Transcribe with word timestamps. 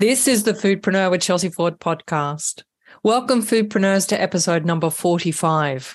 This 0.00 0.26
is 0.26 0.44
the 0.44 0.54
Foodpreneur 0.54 1.10
with 1.10 1.20
Chelsea 1.20 1.50
Ford 1.50 1.78
podcast. 1.78 2.62
Welcome, 3.02 3.42
foodpreneurs, 3.42 4.08
to 4.08 4.18
episode 4.18 4.64
number 4.64 4.88
45. 4.88 5.94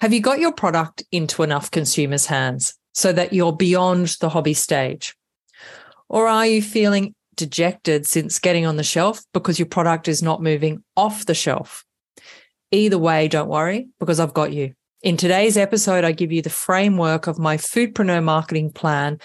Have 0.00 0.12
you 0.12 0.20
got 0.20 0.38
your 0.38 0.52
product 0.52 1.02
into 1.10 1.42
enough 1.42 1.68
consumers' 1.72 2.26
hands 2.26 2.74
so 2.92 3.12
that 3.12 3.32
you're 3.32 3.52
beyond 3.52 4.14
the 4.20 4.28
hobby 4.28 4.54
stage? 4.54 5.16
Or 6.08 6.28
are 6.28 6.46
you 6.46 6.62
feeling 6.62 7.16
dejected 7.34 8.06
since 8.06 8.38
getting 8.38 8.66
on 8.66 8.76
the 8.76 8.84
shelf 8.84 9.20
because 9.32 9.58
your 9.58 9.66
product 9.66 10.06
is 10.06 10.22
not 10.22 10.40
moving 10.40 10.84
off 10.96 11.26
the 11.26 11.34
shelf? 11.34 11.84
Either 12.70 12.98
way, 12.98 13.26
don't 13.26 13.48
worry 13.48 13.88
because 13.98 14.20
I've 14.20 14.32
got 14.32 14.52
you. 14.52 14.74
In 15.02 15.16
today's 15.16 15.56
episode, 15.56 16.04
I 16.04 16.12
give 16.12 16.30
you 16.30 16.40
the 16.40 16.50
framework 16.50 17.26
of 17.26 17.40
my 17.40 17.56
foodpreneur 17.56 18.22
marketing 18.22 18.70
plan 18.70 19.18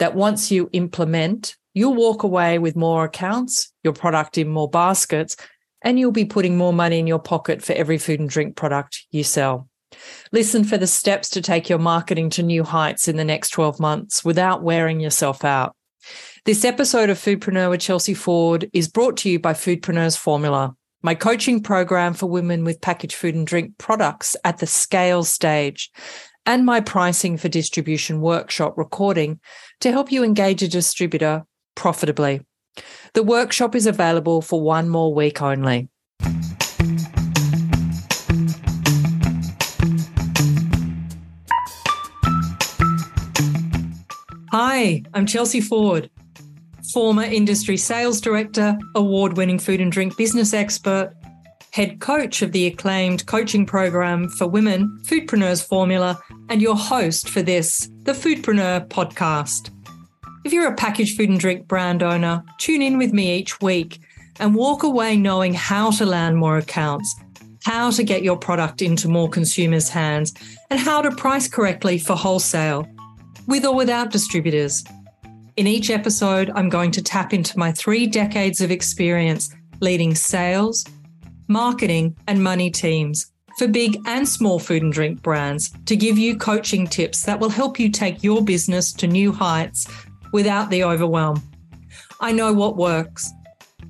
that 0.00 0.16
once 0.16 0.50
you 0.50 0.68
implement, 0.72 1.54
you'll 1.74 1.94
walk 1.94 2.22
away 2.22 2.58
with 2.58 2.76
more 2.76 3.04
accounts, 3.04 3.72
your 3.82 3.92
product 3.92 4.38
in 4.38 4.48
more 4.48 4.68
baskets, 4.68 5.36
and 5.82 5.98
you'll 5.98 6.12
be 6.12 6.24
putting 6.24 6.56
more 6.56 6.72
money 6.72 6.98
in 6.98 7.06
your 7.06 7.18
pocket 7.18 7.62
for 7.62 7.72
every 7.72 7.98
food 7.98 8.20
and 8.20 8.28
drink 8.28 8.56
product 8.56 9.04
you 9.10 9.24
sell. 9.24 9.68
Listen 10.32 10.64
for 10.64 10.78
the 10.78 10.86
steps 10.86 11.28
to 11.30 11.42
take 11.42 11.68
your 11.68 11.78
marketing 11.78 12.30
to 12.30 12.42
new 12.42 12.64
heights 12.64 13.08
in 13.08 13.16
the 13.16 13.24
next 13.24 13.50
12 13.50 13.78
months 13.80 14.24
without 14.24 14.62
wearing 14.62 15.00
yourself 15.00 15.44
out. 15.44 15.76
This 16.44 16.64
episode 16.64 17.10
of 17.10 17.18
Foodpreneur 17.18 17.70
with 17.70 17.80
Chelsea 17.80 18.14
Ford 18.14 18.68
is 18.72 18.88
brought 18.88 19.16
to 19.18 19.30
you 19.30 19.38
by 19.38 19.52
Foodpreneur's 19.52 20.16
Formula, 20.16 20.74
my 21.02 21.14
coaching 21.14 21.62
program 21.62 22.14
for 22.14 22.26
women 22.26 22.64
with 22.64 22.80
packaged 22.80 23.14
food 23.14 23.34
and 23.34 23.46
drink 23.46 23.76
products 23.78 24.34
at 24.44 24.58
the 24.58 24.66
scale 24.66 25.24
stage 25.24 25.90
and 26.44 26.66
my 26.66 26.80
pricing 26.80 27.36
for 27.36 27.48
distribution 27.48 28.20
workshop 28.20 28.76
recording 28.76 29.38
to 29.80 29.92
help 29.92 30.10
you 30.10 30.24
engage 30.24 30.62
a 30.62 30.68
distributor 30.68 31.44
profitably. 31.74 32.40
The 33.14 33.22
workshop 33.22 33.74
is 33.74 33.86
available 33.86 34.42
for 34.42 34.60
one 34.60 34.88
more 34.88 35.12
week 35.12 35.42
only. 35.42 35.88
Hi, 44.50 45.02
I'm 45.14 45.24
Chelsea 45.24 45.62
Ford, 45.62 46.10
former 46.92 47.22
industry 47.22 47.78
sales 47.78 48.20
director, 48.20 48.78
award 48.94 49.38
winning 49.38 49.58
food 49.58 49.80
and 49.80 49.90
drink 49.90 50.16
business 50.18 50.52
expert, 50.52 51.14
head 51.70 52.00
coach 52.00 52.42
of 52.42 52.52
the 52.52 52.66
acclaimed 52.66 53.26
coaching 53.26 53.64
program 53.64 54.28
for 54.28 54.46
women, 54.46 55.00
Foodpreneur's 55.04 55.62
Formula, 55.62 56.20
and 56.50 56.60
your 56.60 56.76
host 56.76 57.30
for 57.30 57.40
this, 57.40 57.88
the 58.02 58.12
Foodpreneur 58.12 58.86
podcast. 58.88 59.70
If 60.44 60.52
you're 60.52 60.66
a 60.66 60.74
packaged 60.74 61.16
food 61.16 61.28
and 61.28 61.38
drink 61.38 61.68
brand 61.68 62.02
owner, 62.02 62.42
tune 62.58 62.82
in 62.82 62.98
with 62.98 63.12
me 63.12 63.36
each 63.38 63.60
week 63.60 64.00
and 64.40 64.56
walk 64.56 64.82
away 64.82 65.16
knowing 65.16 65.54
how 65.54 65.92
to 65.92 66.04
land 66.04 66.36
more 66.36 66.58
accounts, 66.58 67.14
how 67.64 67.92
to 67.92 68.02
get 68.02 68.24
your 68.24 68.36
product 68.36 68.82
into 68.82 69.08
more 69.08 69.28
consumers' 69.28 69.88
hands, 69.88 70.34
and 70.68 70.80
how 70.80 71.00
to 71.00 71.12
price 71.12 71.46
correctly 71.46 71.96
for 71.96 72.16
wholesale, 72.16 72.88
with 73.46 73.64
or 73.64 73.76
without 73.76 74.10
distributors. 74.10 74.82
In 75.56 75.68
each 75.68 75.90
episode, 75.90 76.50
I'm 76.56 76.68
going 76.68 76.90
to 76.92 77.02
tap 77.02 77.32
into 77.32 77.56
my 77.56 77.70
three 77.70 78.08
decades 78.08 78.60
of 78.60 78.72
experience 78.72 79.54
leading 79.80 80.14
sales, 80.14 80.84
marketing, 81.46 82.16
and 82.26 82.42
money 82.42 82.70
teams 82.70 83.30
for 83.58 83.68
big 83.68 83.96
and 84.06 84.28
small 84.28 84.58
food 84.58 84.82
and 84.82 84.92
drink 84.92 85.22
brands 85.22 85.70
to 85.86 85.94
give 85.94 86.18
you 86.18 86.36
coaching 86.36 86.86
tips 86.86 87.22
that 87.22 87.38
will 87.38 87.50
help 87.50 87.78
you 87.78 87.90
take 87.90 88.24
your 88.24 88.42
business 88.42 88.92
to 88.92 89.06
new 89.06 89.30
heights 89.30 89.86
without 90.32 90.70
the 90.70 90.82
overwhelm. 90.84 91.42
I 92.20 92.32
know 92.32 92.52
what 92.52 92.76
works 92.76 93.30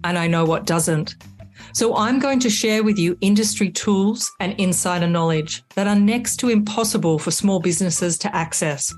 and 0.05 0.19
I 0.19 0.27
know 0.27 0.45
what 0.45 0.67
doesn't. 0.67 1.17
So 1.75 1.97
I'm 1.97 2.19
going 2.19 2.41
to 2.41 2.51
share 2.51 2.83
with 2.83 2.99
you 2.99 3.17
industry 3.21 3.71
tools 3.71 4.31
and 4.41 4.53
insider 4.61 5.07
knowledge 5.07 5.63
that 5.75 5.87
are 5.87 5.99
next 5.99 6.37
to 6.39 6.51
impossible 6.51 7.19
for 7.19 7.31
small 7.31 7.61
businesses 7.61 8.19
to 8.19 8.37
access. 8.37 8.93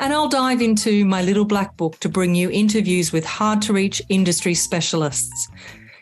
And 0.00 0.12
I'll 0.12 0.28
dive 0.28 0.60
into 0.60 1.04
my 1.04 1.22
little 1.22 1.44
black 1.44 1.76
book 1.76 2.00
to 2.00 2.08
bring 2.08 2.34
you 2.34 2.50
interviews 2.50 3.12
with 3.12 3.24
hard 3.24 3.62
to 3.62 3.72
reach 3.72 4.02
industry 4.08 4.54
specialists, 4.54 5.48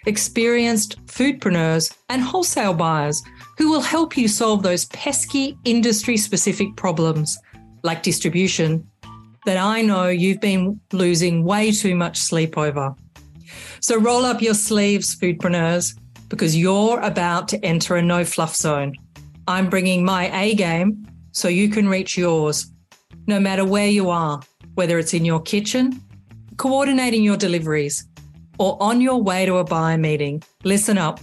experienced 0.06 1.05
foodpreneurs, 1.06 1.94
and 2.09 2.23
wholesale 2.23 2.73
buyers 2.73 3.23
who 3.59 3.71
will 3.71 3.83
help 3.83 4.17
you 4.17 4.29
solve 4.29 4.62
those 4.62 4.87
pesky 4.87 5.59
industry 5.65 6.17
specific 6.17 6.75
problems 6.75 7.39
like 7.83 8.03
distribution 8.03 8.87
that 9.45 9.57
I 9.57 9.83
know 9.83 10.09
you've 10.09 10.41
been 10.41 10.81
losing 10.93 11.45
way 11.45 11.73
too 11.73 11.95
much 11.95 12.19
sleep 12.19 12.57
over. 12.57 12.95
So 13.81 13.99
roll 13.99 14.25
up 14.25 14.41
your 14.41 14.55
sleeves, 14.55 15.17
foodpreneurs, 15.17 15.99
because 16.29 16.57
you're 16.57 17.01
about 17.01 17.49
to 17.49 17.65
enter 17.65 17.97
a 17.97 18.03
no 18.03 18.25
fluff 18.25 18.55
zone. 18.55 18.95
I'm 19.49 19.69
bringing 19.69 20.05
my 20.05 20.31
A 20.41 20.55
game 20.55 21.07
so 21.33 21.49
you 21.49 21.69
can 21.69 21.89
reach 21.89 22.17
yours, 22.17 22.71
no 23.27 23.41
matter 23.41 23.65
where 23.65 23.89
you 23.89 24.09
are, 24.11 24.41
whether 24.75 24.99
it's 24.99 25.15
in 25.15 25.25
your 25.25 25.41
kitchen, 25.41 26.01
coordinating 26.57 27.25
your 27.25 27.37
deliveries, 27.37 28.07
or 28.59 28.81
on 28.81 29.01
your 29.01 29.21
way 29.21 29.45
to 29.47 29.57
a 29.57 29.65
buyer 29.65 29.99
meeting. 29.99 30.43
Listen 30.63 30.97
up, 30.97 31.19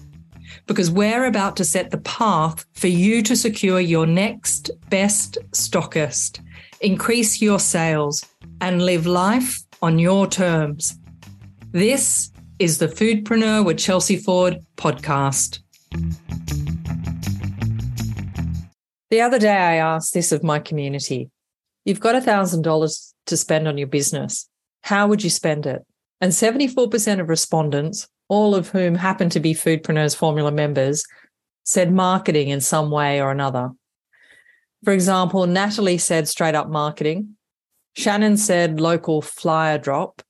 because 0.65 0.91
we're 0.91 1.25
about 1.25 1.55
to 1.57 1.63
set 1.63 1.91
the 1.91 1.99
path 1.99 2.65
for 2.73 2.87
you 2.87 3.23
to 3.23 3.35
secure 3.35 3.79
your 3.79 4.05
next 4.05 4.71
best 4.89 5.37
stockist 5.51 6.41
increase 6.81 7.41
your 7.41 7.59
sales, 7.59 8.25
and 8.61 8.81
live 8.81 9.05
life 9.05 9.61
on 9.81 9.99
your 9.99 10.27
terms. 10.27 10.97
This 11.71 12.31
is 12.57 12.77
the 12.77 12.87
Foodpreneur 12.87 13.65
with 13.65 13.77
Chelsea 13.77 14.17
Ford 14.17 14.59
podcast. 14.75 15.59
The 19.09 19.21
other 19.21 19.39
day, 19.39 19.55
I 19.55 19.75
asked 19.75 20.13
this 20.13 20.31
of 20.31 20.43
my 20.43 20.59
community 20.59 21.29
You've 21.85 21.99
got 21.99 22.21
$1,000 22.21 23.13
to 23.25 23.37
spend 23.37 23.67
on 23.67 23.77
your 23.77 23.87
business. 23.87 24.47
How 24.83 25.07
would 25.07 25.23
you 25.23 25.29
spend 25.29 25.65
it? 25.65 25.83
And 26.21 26.31
74% 26.31 27.19
of 27.19 27.29
respondents, 27.29 28.07
all 28.27 28.53
of 28.53 28.69
whom 28.69 28.95
happen 28.95 29.29
to 29.29 29.39
be 29.39 29.53
Foodpreneur's 29.53 30.13
Formula 30.13 30.51
members, 30.51 31.03
said 31.63 31.91
marketing 31.91 32.49
in 32.49 32.61
some 32.61 32.91
way 32.91 33.21
or 33.21 33.31
another. 33.31 33.71
For 34.83 34.93
example, 34.93 35.45
Natalie 35.45 35.97
said 35.97 36.27
straight 36.27 36.55
up 36.55 36.69
marketing. 36.69 37.35
Shannon 37.95 38.37
said 38.37 38.79
local 38.79 39.21
flyer 39.21 39.77
drop. 39.77 40.21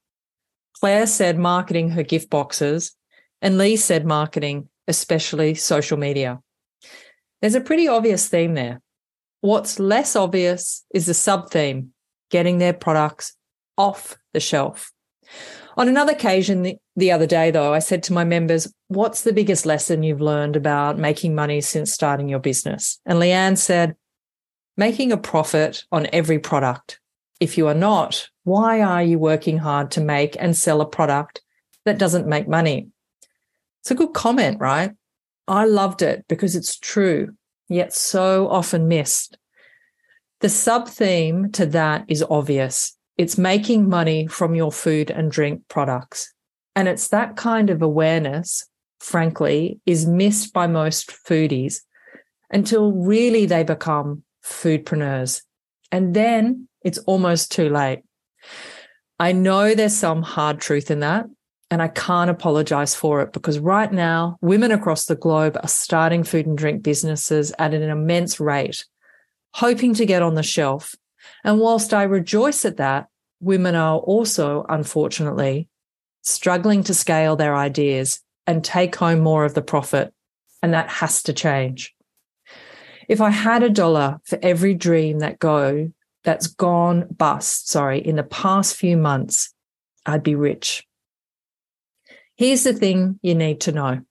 Claire 0.79 1.07
said 1.07 1.37
marketing 1.37 1.91
her 1.91 2.03
gift 2.03 2.29
boxes. 2.29 2.95
And 3.41 3.57
Lee 3.57 3.77
said 3.77 4.05
marketing, 4.05 4.69
especially 4.87 5.55
social 5.55 5.97
media. 5.97 6.39
There's 7.41 7.55
a 7.55 7.61
pretty 7.61 7.87
obvious 7.87 8.27
theme 8.27 8.53
there. 8.53 8.81
What's 9.41 9.79
less 9.79 10.15
obvious 10.15 10.83
is 10.93 11.05
the 11.05 11.13
sub 11.13 11.49
theme 11.49 11.93
getting 12.29 12.57
their 12.57 12.73
products 12.73 13.35
off 13.77 14.17
the 14.33 14.39
shelf. 14.39 14.91
On 15.77 15.87
another 15.87 16.11
occasion 16.11 16.63
the, 16.63 16.75
the, 16.97 17.11
other 17.11 17.25
day, 17.25 17.51
though, 17.51 17.73
I 17.73 17.79
said 17.79 18.03
to 18.03 18.13
my 18.13 18.25
members, 18.25 18.71
What's 18.89 19.21
the 19.21 19.31
biggest 19.31 19.65
lesson 19.65 20.03
you've 20.03 20.19
learned 20.19 20.57
about 20.57 20.97
making 20.97 21.35
money 21.35 21.61
since 21.61 21.93
starting 21.93 22.27
your 22.27 22.39
business? 22.39 22.99
And 23.05 23.19
Leanne 23.19 23.57
said, 23.57 23.95
making 24.79 25.11
a 25.11 25.17
profit 25.17 25.83
on 25.91 26.07
every 26.13 26.39
product. 26.39 27.01
If 27.41 27.57
you 27.57 27.67
are 27.67 27.73
not, 27.73 28.29
why 28.45 28.81
are 28.81 29.03
you 29.03 29.19
working 29.19 29.57
hard 29.57 29.91
to 29.91 30.01
make 30.01 30.37
and 30.39 30.55
sell 30.55 30.79
a 30.79 30.85
product 30.85 31.41
that 31.83 31.97
doesn't 31.97 32.27
make 32.27 32.47
money? 32.47 32.87
It's 33.81 33.91
a 33.91 33.95
good 33.95 34.13
comment, 34.13 34.61
right? 34.61 34.91
I 35.49 35.65
loved 35.65 36.01
it 36.01 36.23
because 36.29 36.55
it's 36.55 36.79
true, 36.79 37.35
yet 37.67 37.91
so 37.91 38.47
often 38.47 38.87
missed. 38.87 39.37
The 40.39 40.47
sub 40.47 40.87
theme 40.87 41.51
to 41.51 41.65
that 41.65 42.05
is 42.07 42.23
obvious. 42.29 42.95
It's 43.17 43.37
making 43.37 43.89
money 43.89 44.27
from 44.27 44.55
your 44.55 44.71
food 44.71 45.11
and 45.11 45.29
drink 45.29 45.63
products. 45.67 46.33
And 46.73 46.87
it's 46.87 47.09
that 47.09 47.35
kind 47.35 47.69
of 47.69 47.81
awareness, 47.81 48.65
frankly, 49.01 49.81
is 49.85 50.05
missed 50.05 50.53
by 50.53 50.67
most 50.67 51.11
foodies 51.27 51.81
until 52.49 52.93
really 52.93 53.45
they 53.45 53.63
become 53.63 54.23
foodpreneurs. 54.43 55.41
And 55.91 56.13
then 56.13 56.67
it's 56.83 56.99
almost 56.99 57.51
too 57.51 57.69
late. 57.69 58.01
I 59.19 59.31
know 59.33 59.73
there's 59.73 59.97
some 59.97 60.21
hard 60.21 60.61
truth 60.61 60.89
in 60.89 60.99
that, 60.99 61.25
and 61.71 61.81
I 61.81 61.87
can't 61.89 62.29
apologize 62.29 62.95
for 62.95 63.21
it 63.21 63.33
because 63.33 63.59
right 63.59 63.91
now, 63.91 64.37
women 64.41 64.71
across 64.71 65.05
the 65.05 65.15
globe 65.15 65.57
are 65.61 65.67
starting 65.67 66.23
food 66.23 66.47
and 66.47 66.57
drink 66.57 66.81
businesses 66.81 67.51
at 67.59 67.73
an 67.73 67.83
immense 67.83 68.39
rate, 68.39 68.85
hoping 69.53 69.93
to 69.95 70.05
get 70.05 70.21
on 70.21 70.35
the 70.35 70.43
shelf. 70.43 70.95
And 71.43 71.59
whilst 71.59 71.93
I 71.93 72.03
rejoice 72.03 72.65
at 72.65 72.77
that, 72.77 73.07
women 73.39 73.75
are 73.75 73.97
also, 73.97 74.65
unfortunately, 74.69 75.69
struggling 76.23 76.83
to 76.83 76.93
scale 76.93 77.35
their 77.35 77.55
ideas 77.55 78.21
and 78.47 78.63
take 78.63 78.95
home 78.95 79.19
more 79.19 79.45
of 79.45 79.53
the 79.53 79.61
profit. 79.61 80.13
And 80.63 80.73
that 80.73 80.89
has 80.89 81.23
to 81.23 81.33
change. 81.33 81.93
If 83.09 83.21
I 83.21 83.31
had 83.31 83.63
a 83.63 83.71
dollar 83.71 84.21
for 84.23 84.37
every 84.43 84.75
dream 84.75 85.19
that 85.19 85.39
go 85.39 85.91
that's 86.23 86.45
gone 86.45 87.07
bust, 87.09 87.67
sorry, 87.67 87.99
in 87.99 88.17
the 88.17 88.23
past 88.23 88.75
few 88.75 88.95
months, 88.95 89.51
I'd 90.05 90.21
be 90.21 90.35
rich. 90.35 90.85
Here's 92.35 92.63
the 92.63 92.73
thing 92.73 93.19
you 93.23 93.33
need 93.33 93.61
to 93.61 93.71
know 93.71 94.01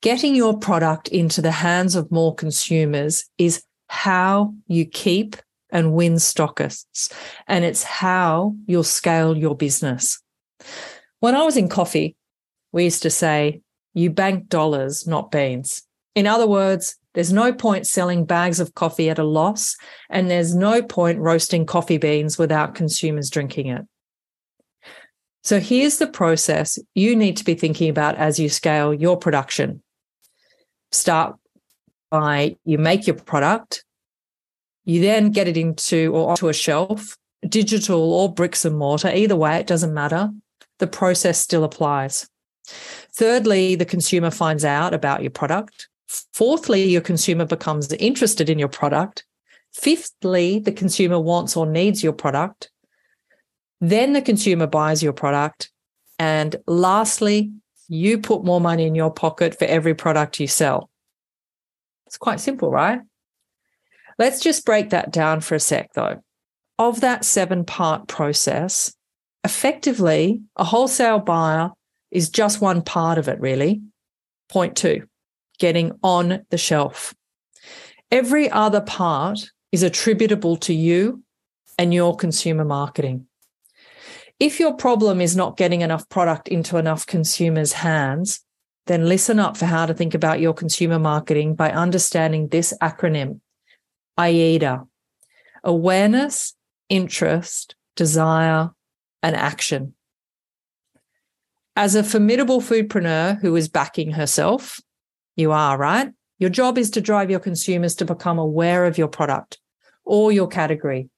getting 0.00 0.34
your 0.34 0.56
product 0.56 1.08
into 1.08 1.42
the 1.42 1.50
hands 1.50 1.96
of 1.96 2.10
more 2.10 2.34
consumers 2.34 3.24
is 3.36 3.64
how 3.88 4.54
you 4.68 4.86
keep 4.86 5.36
and 5.70 5.92
win 5.92 6.14
stockists, 6.14 7.12
and 7.48 7.64
it's 7.64 7.82
how 7.82 8.54
you'll 8.66 8.84
scale 8.84 9.36
your 9.36 9.56
business. 9.56 10.22
When 11.18 11.34
I 11.34 11.42
was 11.42 11.56
in 11.56 11.68
coffee, 11.68 12.16
we 12.72 12.84
used 12.84 13.02
to 13.02 13.10
say, 13.10 13.60
you 13.92 14.08
bank 14.08 14.48
dollars, 14.48 15.06
not 15.06 15.30
beans. 15.30 15.82
In 16.14 16.26
other 16.26 16.46
words, 16.46 16.96
there's 17.14 17.32
no 17.32 17.52
point 17.52 17.86
selling 17.86 18.24
bags 18.24 18.60
of 18.60 18.74
coffee 18.74 19.10
at 19.10 19.18
a 19.18 19.24
loss, 19.24 19.76
and 20.08 20.30
there's 20.30 20.54
no 20.54 20.82
point 20.82 21.18
roasting 21.18 21.66
coffee 21.66 21.98
beans 21.98 22.38
without 22.38 22.74
consumers 22.74 23.30
drinking 23.30 23.66
it. 23.66 23.82
So 25.42 25.58
here's 25.58 25.98
the 25.98 26.06
process 26.06 26.78
you 26.94 27.16
need 27.16 27.36
to 27.38 27.44
be 27.44 27.54
thinking 27.54 27.88
about 27.88 28.16
as 28.16 28.38
you 28.38 28.48
scale 28.48 28.92
your 28.92 29.16
production. 29.16 29.82
Start 30.92 31.36
by 32.10 32.56
you 32.64 32.78
make 32.78 33.06
your 33.06 33.16
product, 33.16 33.84
you 34.84 35.00
then 35.00 35.30
get 35.30 35.48
it 35.48 35.56
into 35.56 36.12
or 36.14 36.30
onto 36.30 36.48
a 36.48 36.52
shelf, 36.52 37.16
digital 37.48 38.12
or 38.12 38.32
bricks 38.32 38.64
and 38.64 38.76
mortar, 38.76 39.08
either 39.08 39.36
way, 39.36 39.56
it 39.56 39.66
doesn't 39.66 39.94
matter. 39.94 40.30
The 40.78 40.86
process 40.86 41.38
still 41.38 41.64
applies. 41.64 42.28
Thirdly, 43.14 43.74
the 43.74 43.84
consumer 43.84 44.30
finds 44.30 44.64
out 44.64 44.94
about 44.94 45.22
your 45.22 45.30
product. 45.30 45.88
Fourthly, 46.32 46.84
your 46.84 47.00
consumer 47.00 47.44
becomes 47.44 47.92
interested 47.92 48.50
in 48.50 48.58
your 48.58 48.68
product. 48.68 49.24
Fifthly, 49.72 50.58
the 50.58 50.72
consumer 50.72 51.20
wants 51.20 51.56
or 51.56 51.66
needs 51.66 52.02
your 52.02 52.12
product. 52.12 52.70
Then 53.80 54.12
the 54.12 54.22
consumer 54.22 54.66
buys 54.66 55.02
your 55.02 55.12
product. 55.12 55.70
And 56.18 56.56
lastly, 56.66 57.52
you 57.88 58.18
put 58.18 58.44
more 58.44 58.60
money 58.60 58.86
in 58.86 58.94
your 58.94 59.12
pocket 59.12 59.58
for 59.58 59.66
every 59.66 59.94
product 59.94 60.40
you 60.40 60.48
sell. 60.48 60.90
It's 62.06 62.18
quite 62.18 62.40
simple, 62.40 62.70
right? 62.70 63.00
Let's 64.18 64.40
just 64.40 64.66
break 64.66 64.90
that 64.90 65.12
down 65.12 65.40
for 65.40 65.54
a 65.54 65.60
sec, 65.60 65.92
though. 65.94 66.22
Of 66.78 67.02
that 67.02 67.24
seven 67.24 67.64
part 67.64 68.08
process, 68.08 68.92
effectively, 69.44 70.40
a 70.56 70.64
wholesale 70.64 71.20
buyer 71.20 71.70
is 72.10 72.30
just 72.30 72.60
one 72.60 72.82
part 72.82 73.16
of 73.16 73.28
it, 73.28 73.38
really. 73.38 73.82
Point 74.48 74.76
two 74.76 75.06
getting 75.60 75.92
on 76.02 76.44
the 76.50 76.58
shelf. 76.58 77.14
Every 78.10 78.50
other 78.50 78.80
part 78.80 79.38
is 79.70 79.84
attributable 79.84 80.56
to 80.56 80.74
you 80.74 81.22
and 81.78 81.94
your 81.94 82.16
consumer 82.16 82.64
marketing. 82.64 83.26
If 84.40 84.58
your 84.58 84.74
problem 84.74 85.20
is 85.20 85.36
not 85.36 85.56
getting 85.56 85.82
enough 85.82 86.08
product 86.08 86.48
into 86.48 86.78
enough 86.78 87.06
consumers' 87.06 87.74
hands, 87.74 88.40
then 88.86 89.06
listen 89.06 89.38
up 89.38 89.56
for 89.56 89.66
how 89.66 89.86
to 89.86 89.94
think 89.94 90.14
about 90.14 90.40
your 90.40 90.54
consumer 90.54 90.98
marketing 90.98 91.54
by 91.54 91.70
understanding 91.70 92.48
this 92.48 92.74
acronym 92.82 93.40
AIDA 94.18 94.84
awareness, 95.62 96.54
interest, 96.88 97.74
desire, 97.94 98.70
and 99.22 99.36
action. 99.36 99.94
As 101.76 101.94
a 101.94 102.02
formidable 102.02 102.60
foodpreneur 102.60 103.40
who 103.40 103.54
is 103.56 103.68
backing 103.68 104.12
herself, 104.12 104.80
you 105.40 105.52
are, 105.52 105.76
right? 105.76 106.12
Your 106.38 106.50
job 106.50 106.78
is 106.78 106.90
to 106.90 107.00
drive 107.00 107.30
your 107.30 107.40
consumers 107.40 107.94
to 107.96 108.04
become 108.04 108.38
aware 108.38 108.84
of 108.84 108.98
your 108.98 109.08
product 109.08 109.58
or 110.04 110.32
your 110.32 110.48
category, 110.48 111.08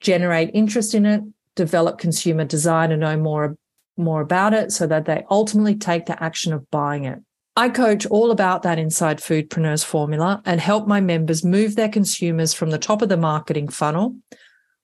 generate 0.00 0.50
interest 0.54 0.94
in 0.94 1.06
it, 1.06 1.22
develop 1.56 1.98
consumer 1.98 2.44
desire 2.44 2.88
to 2.88 2.96
know 2.96 3.16
more, 3.16 3.56
more 3.96 4.20
about 4.20 4.54
it 4.54 4.72
so 4.72 4.86
that 4.86 5.06
they 5.06 5.24
ultimately 5.30 5.74
take 5.74 6.06
the 6.06 6.22
action 6.22 6.52
of 6.52 6.70
buying 6.70 7.04
it. 7.04 7.18
I 7.56 7.68
coach 7.68 8.06
all 8.06 8.30
about 8.30 8.62
that 8.62 8.78
inside 8.78 9.18
Foodpreneurs 9.18 9.84
formula 9.84 10.40
and 10.44 10.60
help 10.60 10.86
my 10.86 11.00
members 11.00 11.44
move 11.44 11.76
their 11.76 11.88
consumers 11.88 12.54
from 12.54 12.70
the 12.70 12.78
top 12.78 13.02
of 13.02 13.08
the 13.08 13.16
marketing 13.16 13.68
funnel, 13.68 14.16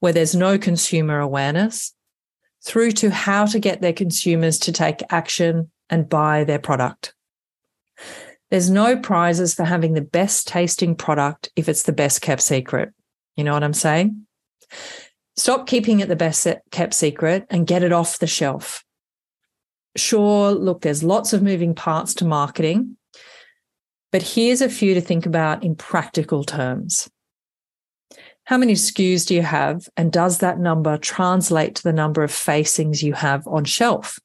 where 0.00 0.12
there's 0.12 0.34
no 0.34 0.58
consumer 0.58 1.20
awareness, 1.20 1.94
through 2.64 2.90
to 2.90 3.10
how 3.10 3.46
to 3.46 3.60
get 3.60 3.80
their 3.80 3.92
consumers 3.92 4.58
to 4.58 4.72
take 4.72 5.00
action 5.10 5.70
and 5.88 6.08
buy 6.08 6.42
their 6.42 6.58
product. 6.58 7.14
There's 8.50 8.70
no 8.70 8.96
prizes 8.96 9.54
for 9.54 9.64
having 9.64 9.94
the 9.94 10.00
best 10.00 10.46
tasting 10.46 10.94
product 10.94 11.50
if 11.56 11.68
it's 11.68 11.82
the 11.82 11.92
best 11.92 12.22
kept 12.22 12.42
secret. 12.42 12.92
You 13.36 13.44
know 13.44 13.52
what 13.52 13.64
I'm 13.64 13.72
saying? 13.72 14.26
Stop 15.36 15.66
keeping 15.66 16.00
it 16.00 16.08
the 16.08 16.16
best 16.16 16.46
kept 16.70 16.94
secret 16.94 17.46
and 17.50 17.66
get 17.66 17.82
it 17.82 17.92
off 17.92 18.18
the 18.18 18.26
shelf. 18.26 18.84
Sure, 19.96 20.52
look, 20.52 20.82
there's 20.82 21.02
lots 21.02 21.32
of 21.32 21.42
moving 21.42 21.74
parts 21.74 22.14
to 22.14 22.24
marketing, 22.24 22.96
but 24.12 24.22
here's 24.22 24.60
a 24.60 24.68
few 24.68 24.94
to 24.94 25.00
think 25.00 25.26
about 25.26 25.64
in 25.64 25.74
practical 25.74 26.44
terms. 26.44 27.08
How 28.44 28.56
many 28.58 28.74
SKUs 28.74 29.26
do 29.26 29.34
you 29.34 29.42
have? 29.42 29.88
And 29.96 30.12
does 30.12 30.38
that 30.38 30.58
number 30.58 30.96
translate 30.98 31.74
to 31.76 31.82
the 31.82 31.92
number 31.92 32.22
of 32.22 32.30
facings 32.30 33.02
you 33.02 33.12
have 33.14 33.46
on 33.48 33.64
shelf? 33.64 34.20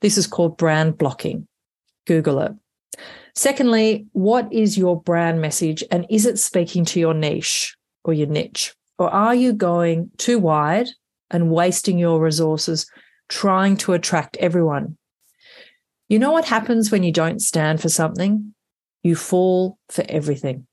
This 0.00 0.16
is 0.16 0.26
called 0.26 0.56
brand 0.56 0.96
blocking. 0.96 1.48
Google 2.06 2.40
it. 2.40 2.52
Secondly, 3.40 4.04
what 4.12 4.52
is 4.52 4.76
your 4.76 5.00
brand 5.00 5.40
message 5.40 5.82
and 5.90 6.04
is 6.10 6.26
it 6.26 6.38
speaking 6.38 6.84
to 6.84 7.00
your 7.00 7.14
niche 7.14 7.74
or 8.04 8.12
your 8.12 8.26
niche? 8.26 8.74
Or 8.98 9.08
are 9.08 9.34
you 9.34 9.54
going 9.54 10.10
too 10.18 10.38
wide 10.38 10.88
and 11.30 11.50
wasting 11.50 11.98
your 11.98 12.20
resources 12.20 12.84
trying 13.30 13.78
to 13.78 13.94
attract 13.94 14.36
everyone? 14.36 14.98
You 16.10 16.18
know 16.18 16.32
what 16.32 16.44
happens 16.44 16.92
when 16.92 17.02
you 17.02 17.12
don't 17.12 17.40
stand 17.40 17.80
for 17.80 17.88
something? 17.88 18.54
You 19.02 19.16
fall 19.16 19.78
for 19.88 20.04
everything. 20.06 20.66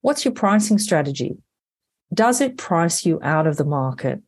What's 0.00 0.24
your 0.24 0.32
pricing 0.32 0.78
strategy? 0.78 1.36
Does 2.14 2.40
it 2.40 2.56
price 2.56 3.04
you 3.04 3.20
out 3.22 3.46
of 3.46 3.58
the 3.58 3.66
market? 3.66 4.22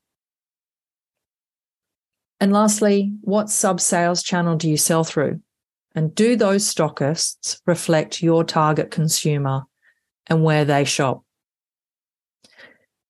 And 2.40 2.52
lastly, 2.52 3.12
what 3.20 3.50
sub 3.50 3.80
sales 3.80 4.22
channel 4.22 4.56
do 4.56 4.68
you 4.68 4.78
sell 4.78 5.04
through? 5.04 5.40
And 5.94 6.14
do 6.14 6.36
those 6.36 6.72
stockists 6.72 7.60
reflect 7.66 8.22
your 8.22 8.44
target 8.44 8.90
consumer 8.90 9.64
and 10.26 10.42
where 10.42 10.64
they 10.64 10.84
shop? 10.84 11.22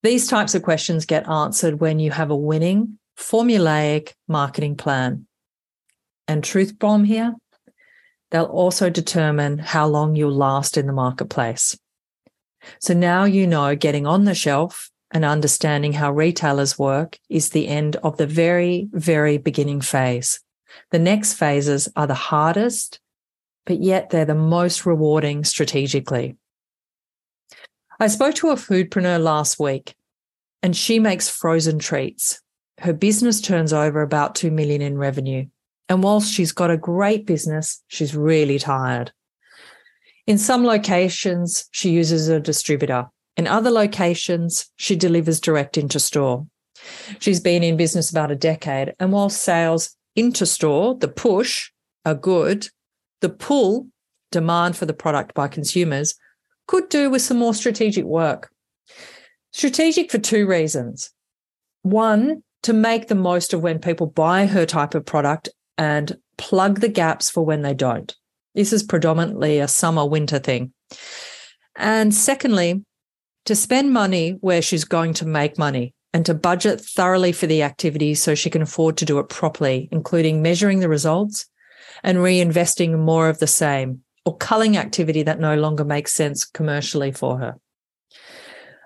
These 0.03 0.27
types 0.27 0.55
of 0.55 0.63
questions 0.63 1.05
get 1.05 1.29
answered 1.29 1.79
when 1.79 1.99
you 1.99 2.11
have 2.11 2.31
a 2.31 2.35
winning, 2.35 2.97
formulaic 3.17 4.13
marketing 4.27 4.75
plan. 4.75 5.27
And 6.27 6.43
truth 6.43 6.77
bomb 6.77 7.03
here, 7.03 7.35
they'll 8.31 8.45
also 8.45 8.89
determine 8.89 9.59
how 9.59 9.87
long 9.87 10.15
you'll 10.15 10.35
last 10.35 10.75
in 10.75 10.87
the 10.87 10.93
marketplace. 10.93 11.77
So 12.79 12.93
now 12.93 13.25
you 13.25 13.45
know 13.45 13.75
getting 13.75 14.07
on 14.07 14.25
the 14.25 14.35
shelf 14.35 14.89
and 15.11 15.25
understanding 15.25 15.93
how 15.93 16.11
retailers 16.11 16.79
work 16.79 17.19
is 17.29 17.49
the 17.49 17.67
end 17.67 17.97
of 17.97 18.17
the 18.17 18.27
very, 18.27 18.87
very 18.91 19.37
beginning 19.37 19.81
phase. 19.81 20.39
The 20.91 20.99
next 20.99 21.33
phases 21.33 21.89
are 21.95 22.07
the 22.07 22.13
hardest, 22.13 22.99
but 23.65 23.81
yet 23.81 24.09
they're 24.09 24.25
the 24.25 24.35
most 24.35 24.85
rewarding 24.85 25.43
strategically. 25.43 26.37
I 27.99 28.07
spoke 28.07 28.35
to 28.35 28.49
a 28.49 28.55
foodpreneur 28.55 29.21
last 29.21 29.59
week 29.59 29.95
and 30.63 30.75
she 30.75 30.97
makes 30.97 31.29
frozen 31.29 31.79
treats. 31.79 32.41
Her 32.79 32.93
business 32.93 33.41
turns 33.41 33.73
over 33.73 34.01
about 34.01 34.35
2 34.35 34.49
million 34.49 34.81
in 34.81 34.97
revenue. 34.97 35.45
And 35.89 36.01
whilst 36.01 36.33
she's 36.33 36.53
got 36.53 36.71
a 36.71 36.77
great 36.77 37.25
business, 37.25 37.83
she's 37.87 38.15
really 38.15 38.57
tired. 38.57 39.11
In 40.25 40.37
some 40.37 40.63
locations, 40.63 41.65
she 41.71 41.89
uses 41.89 42.29
a 42.29 42.39
distributor 42.39 43.07
in 43.37 43.47
other 43.47 43.69
locations, 43.69 44.69
she 44.75 44.95
delivers 44.95 45.39
direct 45.39 45.77
into 45.77 45.99
store. 45.99 46.45
She's 47.19 47.39
been 47.39 47.63
in 47.63 47.77
business 47.77 48.09
about 48.09 48.31
a 48.31 48.35
decade. 48.35 48.93
And 48.99 49.11
while 49.11 49.29
sales 49.29 49.95
into 50.15 50.45
store, 50.45 50.95
the 50.95 51.07
push, 51.07 51.69
are 52.05 52.15
good, 52.15 52.67
the 53.21 53.29
pull, 53.29 53.87
demand 54.31 54.75
for 54.75 54.85
the 54.85 54.93
product 54.93 55.33
by 55.33 55.47
consumers, 55.47 56.15
could 56.67 56.89
do 56.89 57.09
with 57.09 57.21
some 57.21 57.37
more 57.37 57.53
strategic 57.53 58.05
work. 58.05 58.49
Strategic 59.51 60.09
for 60.09 60.17
two 60.17 60.47
reasons. 60.47 61.11
One, 61.83 62.43
to 62.63 62.73
make 62.73 63.07
the 63.07 63.15
most 63.15 63.53
of 63.53 63.61
when 63.61 63.79
people 63.79 64.07
buy 64.07 64.45
her 64.45 64.65
type 64.65 64.95
of 64.95 65.05
product 65.05 65.49
and 65.77 66.17
plug 66.37 66.79
the 66.79 66.87
gaps 66.87 67.29
for 67.29 67.43
when 67.43 67.61
they 67.61 67.73
don't. 67.73 68.15
This 68.55 68.73
is 68.73 68.83
predominantly 68.83 69.59
a 69.59 69.67
summer 69.67 70.05
winter 70.05 70.39
thing. 70.39 70.73
And 71.75 72.13
secondly, 72.13 72.83
to 73.45 73.55
spend 73.55 73.91
money 73.91 74.31
where 74.41 74.61
she's 74.61 74.83
going 74.83 75.13
to 75.15 75.25
make 75.25 75.57
money 75.57 75.93
and 76.13 76.25
to 76.25 76.33
budget 76.33 76.81
thoroughly 76.81 77.31
for 77.31 77.47
the 77.47 77.63
activity 77.63 78.13
so 78.13 78.35
she 78.35 78.49
can 78.49 78.61
afford 78.61 78.97
to 78.97 79.05
do 79.05 79.19
it 79.19 79.29
properly, 79.29 79.87
including 79.91 80.41
measuring 80.41 80.79
the 80.79 80.89
results 80.89 81.47
and 82.03 82.19
reinvesting 82.19 82.97
more 82.97 83.29
of 83.29 83.39
the 83.39 83.47
same 83.47 84.01
or 84.25 84.37
culling 84.37 84.77
activity 84.77 85.23
that 85.23 85.39
no 85.39 85.55
longer 85.55 85.83
makes 85.83 86.13
sense 86.13 86.45
commercially 86.45 87.11
for 87.11 87.39
her. 87.39 87.55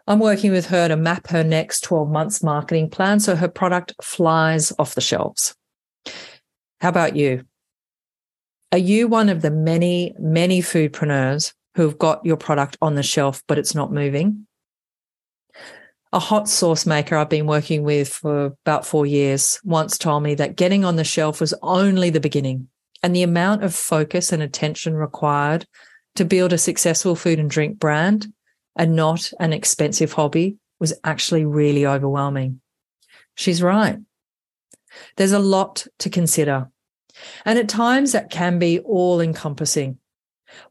I'm 0.08 0.20
working 0.20 0.52
with 0.52 0.68
her 0.68 0.88
to 0.88 0.96
map 0.96 1.28
her 1.28 1.44
next 1.44 1.82
12 1.82 2.10
months 2.10 2.44
marketing 2.44 2.90
plan 2.90 3.20
so 3.20 3.36
her 3.36 3.48
product 3.48 3.94
flies 4.02 4.72
off 4.78 4.96
the 4.96 5.02
shelves. 5.02 5.56
How 6.80 6.90
about 6.90 7.16
you? 7.16 7.44
Are 8.72 8.78
you 8.78 9.08
one 9.08 9.30
of 9.30 9.42
the 9.42 9.52
many, 9.52 10.14
many 10.20 10.62
foodpreneurs 10.62 11.54
who've 11.76 11.98
got 11.98 12.26
your 12.26 12.38
product 12.38 12.78
on 12.82 12.96
the 12.96 13.04
shelf, 13.04 13.42
but 13.48 13.58
it's 13.58 13.74
not 13.74 13.92
moving? 13.92 14.45
A 16.16 16.20
hot 16.20 16.48
sauce 16.48 16.86
maker 16.86 17.18
I've 17.18 17.28
been 17.28 17.46
working 17.46 17.84
with 17.84 18.08
for 18.08 18.46
about 18.46 18.86
four 18.86 19.06
years 19.06 19.60
once 19.66 19.98
told 19.98 20.24
me 20.24 20.34
that 20.36 20.56
getting 20.56 20.86
on 20.86 20.96
the 20.96 21.04
shelf 21.04 21.42
was 21.42 21.54
only 21.62 22.10
the 22.10 22.22
beginning, 22.22 22.70
and 23.04 23.14
the 23.14 23.22
amount 23.22 23.66
of 23.66 23.76
focus 23.76 24.32
and 24.32 24.42
attention 24.42 24.94
required 24.96 25.68
to 26.16 26.24
build 26.24 26.54
a 26.54 26.58
successful 26.58 27.18
food 27.18 27.38
and 27.38 27.50
drink 27.50 27.80
brand 27.80 28.28
and 28.78 28.96
not 28.96 29.30
an 29.42 29.52
expensive 29.52 30.14
hobby 30.14 30.56
was 30.80 30.94
actually 31.04 31.44
really 31.44 31.86
overwhelming. 31.86 32.62
She's 33.36 33.62
right. 33.62 33.98
There's 35.18 35.34
a 35.34 35.40
lot 35.40 35.86
to 36.00 36.10
consider. 36.10 36.72
And 37.44 37.60
at 37.60 37.68
times 37.68 38.14
that 38.14 38.30
can 38.30 38.58
be 38.58 38.80
all 38.80 39.20
encompassing. 39.20 39.98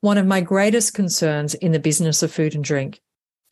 One 0.01 0.17
of 0.17 0.27
my 0.27 0.41
greatest 0.41 0.95
concerns 0.95 1.53
in 1.53 1.73
the 1.73 1.79
business 1.79 2.23
of 2.23 2.33
food 2.33 2.55
and 2.55 2.65
drink 2.65 3.03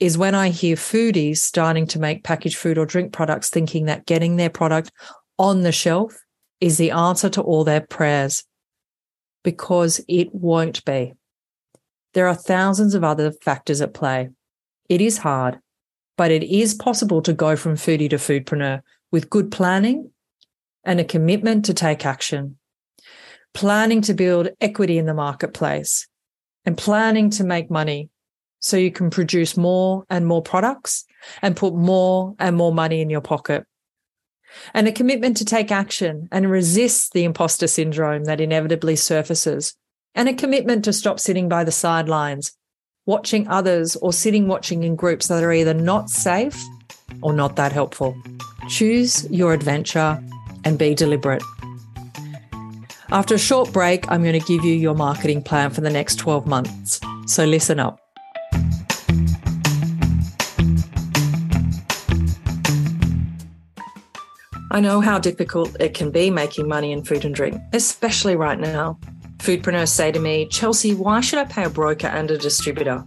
is 0.02 0.18
when 0.18 0.34
I 0.34 0.48
hear 0.48 0.74
foodies 0.74 1.36
starting 1.36 1.86
to 1.86 2.00
make 2.00 2.24
packaged 2.24 2.56
food 2.56 2.76
or 2.76 2.84
drink 2.84 3.12
products 3.12 3.50
thinking 3.50 3.84
that 3.84 4.04
getting 4.04 4.34
their 4.34 4.50
product 4.50 4.90
on 5.38 5.62
the 5.62 5.70
shelf 5.70 6.12
is 6.60 6.76
the 6.76 6.90
answer 6.90 7.30
to 7.30 7.40
all 7.40 7.62
their 7.62 7.82
prayers, 7.82 8.42
because 9.44 10.00
it 10.08 10.34
won't 10.34 10.84
be. 10.84 11.14
There 12.14 12.26
are 12.26 12.34
thousands 12.34 12.96
of 12.96 13.04
other 13.04 13.30
factors 13.30 13.80
at 13.80 13.94
play. 13.94 14.30
It 14.88 15.00
is 15.00 15.18
hard, 15.18 15.60
but 16.16 16.32
it 16.32 16.42
is 16.42 16.74
possible 16.74 17.22
to 17.22 17.32
go 17.32 17.54
from 17.54 17.76
foodie 17.76 18.10
to 18.10 18.16
foodpreneur 18.16 18.80
with 19.12 19.30
good 19.30 19.52
planning 19.52 20.10
and 20.82 20.98
a 20.98 21.04
commitment 21.04 21.64
to 21.66 21.74
take 21.74 22.04
action. 22.04 22.58
Planning 23.54 24.02
to 24.02 24.14
build 24.14 24.48
equity 24.60 24.98
in 24.98 25.06
the 25.06 25.14
marketplace 25.14 26.08
and 26.64 26.76
planning 26.76 27.30
to 27.30 27.44
make 27.44 27.70
money 27.70 28.10
so 28.62 28.76
you 28.76 28.92
can 28.92 29.10
produce 29.10 29.56
more 29.56 30.04
and 30.08 30.26
more 30.26 30.40
products 30.40 31.04
and 31.42 31.56
put 31.56 31.74
more 31.74 32.34
and 32.38 32.56
more 32.56 32.72
money 32.72 33.00
in 33.00 33.10
your 33.10 33.20
pocket. 33.20 33.66
And 34.72 34.86
a 34.86 34.92
commitment 34.92 35.36
to 35.38 35.44
take 35.44 35.72
action 35.72 36.28
and 36.30 36.50
resist 36.50 37.12
the 37.12 37.24
imposter 37.24 37.66
syndrome 37.66 38.24
that 38.24 38.40
inevitably 38.40 38.96
surfaces. 38.96 39.74
And 40.14 40.28
a 40.28 40.34
commitment 40.34 40.84
to 40.84 40.92
stop 40.92 41.18
sitting 41.18 41.48
by 41.48 41.64
the 41.64 41.72
sidelines, 41.72 42.52
watching 43.06 43.48
others 43.48 43.96
or 43.96 44.12
sitting 44.12 44.46
watching 44.46 44.84
in 44.84 44.94
groups 44.94 45.28
that 45.28 45.42
are 45.42 45.52
either 45.52 45.74
not 45.74 46.10
safe 46.10 46.60
or 47.22 47.32
not 47.32 47.56
that 47.56 47.72
helpful. 47.72 48.14
Choose 48.68 49.28
your 49.30 49.54
adventure 49.54 50.22
and 50.64 50.78
be 50.78 50.94
deliberate. 50.94 51.42
After 53.10 53.34
a 53.34 53.38
short 53.38 53.72
break, 53.72 54.10
I'm 54.10 54.22
going 54.22 54.38
to 54.38 54.46
give 54.46 54.64
you 54.64 54.74
your 54.74 54.94
marketing 54.94 55.42
plan 55.42 55.70
for 55.70 55.80
the 55.80 55.90
next 55.90 56.16
12 56.16 56.46
months. 56.46 57.00
So 57.26 57.44
listen 57.44 57.80
up. 57.80 58.01
I 64.72 64.80
know 64.80 65.02
how 65.02 65.18
difficult 65.18 65.76
it 65.80 65.92
can 65.92 66.10
be 66.10 66.30
making 66.30 66.66
money 66.66 66.92
in 66.92 67.04
food 67.04 67.26
and 67.26 67.34
drink, 67.34 67.60
especially 67.74 68.36
right 68.36 68.58
now. 68.58 68.98
Foodpreneurs 69.36 69.90
say 69.90 70.10
to 70.10 70.18
me, 70.18 70.46
Chelsea, 70.48 70.94
why 70.94 71.20
should 71.20 71.40
I 71.40 71.44
pay 71.44 71.64
a 71.64 71.68
broker 71.68 72.06
and 72.06 72.30
a 72.30 72.38
distributor? 72.38 73.06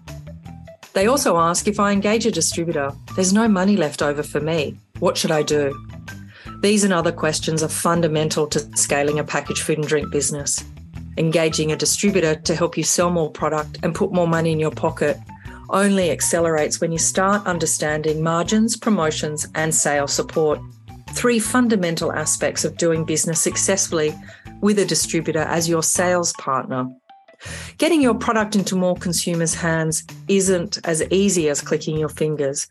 They 0.93 1.07
also 1.07 1.37
ask 1.37 1.67
if 1.67 1.79
I 1.79 1.91
engage 1.91 2.27
a 2.27 2.31
distributor, 2.31 2.91
there's 3.15 3.33
no 3.33 3.47
money 3.47 3.77
left 3.77 4.03
over 4.03 4.21
for 4.21 4.39
me. 4.39 4.77
What 4.99 5.17
should 5.17 5.31
I 5.31 5.41
do? 5.41 5.75
These 6.61 6.83
and 6.83 6.93
other 6.93 7.11
questions 7.11 7.63
are 7.63 7.67
fundamental 7.67 8.45
to 8.45 8.59
scaling 8.77 9.17
a 9.17 9.23
packaged 9.23 9.63
food 9.63 9.79
and 9.79 9.87
drink 9.87 10.11
business. 10.11 10.63
Engaging 11.17 11.71
a 11.71 11.75
distributor 11.75 12.35
to 12.35 12.55
help 12.55 12.77
you 12.77 12.83
sell 12.83 13.09
more 13.09 13.31
product 13.31 13.79
and 13.81 13.95
put 13.95 14.13
more 14.13 14.27
money 14.27 14.51
in 14.51 14.59
your 14.59 14.69
pocket 14.69 15.17
only 15.71 16.11
accelerates 16.11 16.79
when 16.79 16.91
you 16.91 16.99
start 16.99 17.47
understanding 17.47 18.21
margins, 18.21 18.77
promotions, 18.77 19.47
and 19.55 19.73
sales 19.73 20.13
support 20.13 20.59
three 21.15 21.39
fundamental 21.39 22.11
aspects 22.11 22.65
of 22.65 22.77
doing 22.77 23.05
business 23.05 23.39
successfully 23.39 24.13
with 24.61 24.77
a 24.77 24.85
distributor 24.85 25.39
as 25.39 25.69
your 25.69 25.81
sales 25.81 26.33
partner. 26.33 26.87
Getting 27.77 28.01
your 28.01 28.15
product 28.15 28.55
into 28.55 28.75
more 28.75 28.95
consumers' 28.95 29.53
hands 29.53 30.03
isn't 30.27 30.79
as 30.83 31.03
easy 31.11 31.49
as 31.49 31.61
clicking 31.61 31.97
your 31.97 32.09
fingers, 32.09 32.67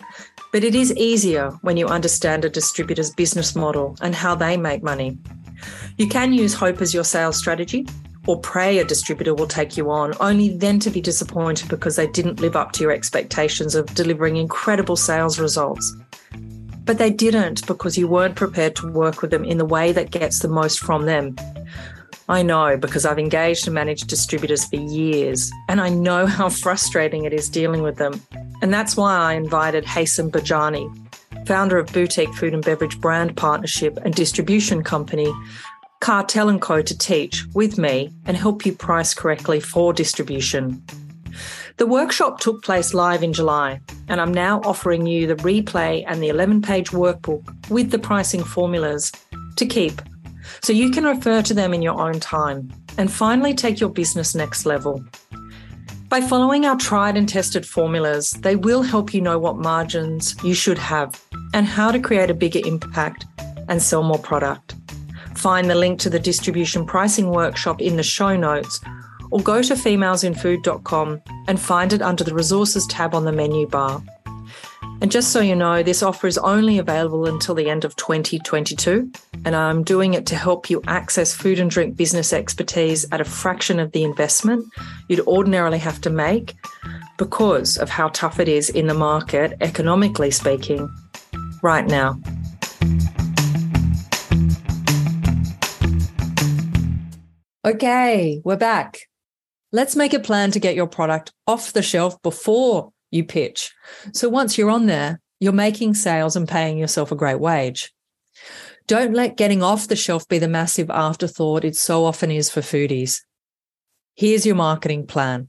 but 0.52 0.64
it 0.64 0.74
is 0.74 0.94
easier 0.96 1.50
when 1.62 1.76
you 1.76 1.86
understand 1.86 2.44
a 2.44 2.50
distributor's 2.50 3.10
business 3.10 3.54
model 3.54 3.96
and 4.00 4.14
how 4.14 4.34
they 4.34 4.56
make 4.56 4.82
money. 4.82 5.18
You 5.96 6.08
can 6.08 6.32
use 6.32 6.54
hope 6.54 6.80
as 6.80 6.92
your 6.92 7.04
sales 7.04 7.38
strategy 7.38 7.86
or 8.26 8.40
pray 8.40 8.78
a 8.78 8.84
distributor 8.84 9.34
will 9.34 9.46
take 9.46 9.76
you 9.76 9.90
on, 9.90 10.14
only 10.20 10.56
then 10.56 10.78
to 10.80 10.90
be 10.90 11.00
disappointed 11.00 11.68
because 11.68 11.96
they 11.96 12.06
didn't 12.06 12.40
live 12.40 12.56
up 12.56 12.72
to 12.72 12.82
your 12.82 12.92
expectations 12.92 13.74
of 13.74 13.94
delivering 13.94 14.36
incredible 14.36 14.96
sales 14.96 15.38
results. 15.38 15.94
But 16.84 16.98
they 16.98 17.10
didn't 17.10 17.66
because 17.66 17.96
you 17.96 18.08
weren't 18.08 18.36
prepared 18.36 18.76
to 18.76 18.90
work 18.90 19.22
with 19.22 19.30
them 19.30 19.44
in 19.44 19.58
the 19.58 19.64
way 19.64 19.92
that 19.92 20.10
gets 20.10 20.40
the 20.40 20.48
most 20.48 20.80
from 20.80 21.06
them. 21.06 21.36
I 22.28 22.42
know 22.42 22.76
because 22.76 23.04
I've 23.04 23.18
engaged 23.18 23.66
and 23.66 23.74
managed 23.74 24.08
distributors 24.08 24.64
for 24.64 24.76
years, 24.76 25.50
and 25.68 25.80
I 25.80 25.88
know 25.88 26.26
how 26.38 26.48
frustrating 26.48 27.24
it 27.24 27.32
is 27.32 27.48
dealing 27.48 27.82
with 27.82 27.96
them. 27.96 28.20
And 28.62 28.72
that's 28.72 28.96
why 28.96 29.14
I 29.14 29.34
invited 29.34 29.84
Haysam 29.84 30.30
Bajani, 30.30 31.46
founder 31.46 31.78
of 31.78 31.92
boutique 31.92 32.32
food 32.34 32.54
and 32.54 32.64
beverage 32.64 33.00
brand 33.00 33.36
partnership 33.36 33.98
and 34.04 34.14
distribution 34.14 34.82
company 34.82 35.32
Cartel 36.04 36.58
& 36.58 36.60
Co 36.60 36.82
to 36.82 36.98
teach 36.98 37.46
with 37.54 37.78
me 37.78 38.12
and 38.26 38.36
help 38.36 38.66
you 38.66 38.74
price 38.74 39.14
correctly 39.14 39.58
for 39.58 39.90
distribution. 39.94 40.84
The 41.76 41.86
workshop 41.86 42.38
took 42.38 42.62
place 42.62 42.94
live 42.94 43.24
in 43.24 43.32
July, 43.32 43.80
and 44.08 44.20
I'm 44.20 44.32
now 44.32 44.60
offering 44.60 45.06
you 45.06 45.26
the 45.26 45.34
replay 45.36 46.04
and 46.06 46.22
the 46.22 46.28
11 46.28 46.62
page 46.62 46.90
workbook 46.90 47.68
with 47.68 47.90
the 47.90 47.98
pricing 47.98 48.44
formulas 48.44 49.10
to 49.56 49.66
keep 49.66 50.00
so 50.62 50.72
you 50.72 50.90
can 50.90 51.02
refer 51.02 51.42
to 51.42 51.52
them 51.52 51.74
in 51.74 51.82
your 51.82 52.00
own 52.00 52.20
time 52.20 52.72
and 52.96 53.10
finally 53.10 53.54
take 53.54 53.80
your 53.80 53.90
business 53.90 54.36
next 54.36 54.66
level. 54.66 55.04
By 56.08 56.20
following 56.20 56.64
our 56.64 56.76
tried 56.76 57.16
and 57.16 57.28
tested 57.28 57.66
formulas, 57.66 58.30
they 58.30 58.54
will 58.54 58.82
help 58.82 59.12
you 59.12 59.20
know 59.20 59.40
what 59.40 59.56
margins 59.56 60.36
you 60.44 60.54
should 60.54 60.78
have 60.78 61.20
and 61.54 61.66
how 61.66 61.90
to 61.90 61.98
create 61.98 62.30
a 62.30 62.34
bigger 62.34 62.60
impact 62.64 63.26
and 63.68 63.82
sell 63.82 64.04
more 64.04 64.18
product. 64.18 64.76
Find 65.34 65.68
the 65.68 65.74
link 65.74 65.98
to 66.00 66.10
the 66.10 66.20
distribution 66.20 66.86
pricing 66.86 67.30
workshop 67.30 67.82
in 67.82 67.96
the 67.96 68.04
show 68.04 68.36
notes 68.36 68.78
or 69.30 69.40
go 69.40 69.62
to 69.62 69.74
femalesinfood.com 69.74 71.20
and 71.48 71.60
find 71.60 71.92
it 71.92 72.02
under 72.02 72.24
the 72.24 72.34
resources 72.34 72.86
tab 72.86 73.14
on 73.14 73.24
the 73.24 73.32
menu 73.32 73.66
bar. 73.66 74.02
And 75.00 75.10
just 75.10 75.32
so 75.32 75.40
you 75.40 75.54
know, 75.54 75.82
this 75.82 76.02
offer 76.02 76.26
is 76.26 76.38
only 76.38 76.78
available 76.78 77.26
until 77.26 77.54
the 77.54 77.68
end 77.68 77.84
of 77.84 77.96
2022, 77.96 79.10
and 79.44 79.54
I'm 79.54 79.82
doing 79.82 80.14
it 80.14 80.24
to 80.26 80.36
help 80.36 80.70
you 80.70 80.82
access 80.86 81.34
food 81.34 81.58
and 81.58 81.70
drink 81.70 81.96
business 81.96 82.32
expertise 82.32 83.04
at 83.12 83.20
a 83.20 83.24
fraction 83.24 83.80
of 83.80 83.92
the 83.92 84.04
investment 84.04 84.64
you'd 85.08 85.20
ordinarily 85.26 85.78
have 85.78 86.00
to 86.02 86.10
make 86.10 86.54
because 87.18 87.76
of 87.76 87.90
how 87.90 88.08
tough 88.08 88.40
it 88.40 88.48
is 88.48 88.70
in 88.70 88.86
the 88.86 88.94
market, 88.94 89.54
economically 89.60 90.30
speaking, 90.30 90.88
right 91.62 91.86
now. 91.86 92.18
Okay, 97.66 98.40
we're 98.44 98.56
back. 98.56 98.98
Let's 99.74 99.96
make 99.96 100.14
a 100.14 100.20
plan 100.20 100.52
to 100.52 100.60
get 100.60 100.76
your 100.76 100.86
product 100.86 101.32
off 101.48 101.72
the 101.72 101.82
shelf 101.82 102.22
before 102.22 102.92
you 103.10 103.24
pitch. 103.24 103.72
So 104.12 104.28
once 104.28 104.56
you're 104.56 104.70
on 104.70 104.86
there, 104.86 105.20
you're 105.40 105.52
making 105.52 105.94
sales 105.94 106.36
and 106.36 106.46
paying 106.46 106.78
yourself 106.78 107.10
a 107.10 107.16
great 107.16 107.40
wage. 107.40 107.92
Don't 108.86 109.14
let 109.14 109.36
getting 109.36 109.64
off 109.64 109.88
the 109.88 109.96
shelf 109.96 110.28
be 110.28 110.38
the 110.38 110.46
massive 110.46 110.90
afterthought 110.90 111.64
it 111.64 111.74
so 111.74 112.04
often 112.04 112.30
is 112.30 112.48
for 112.48 112.60
foodies. 112.60 113.22
Here's 114.14 114.46
your 114.46 114.54
marketing 114.54 115.08
plan. 115.08 115.48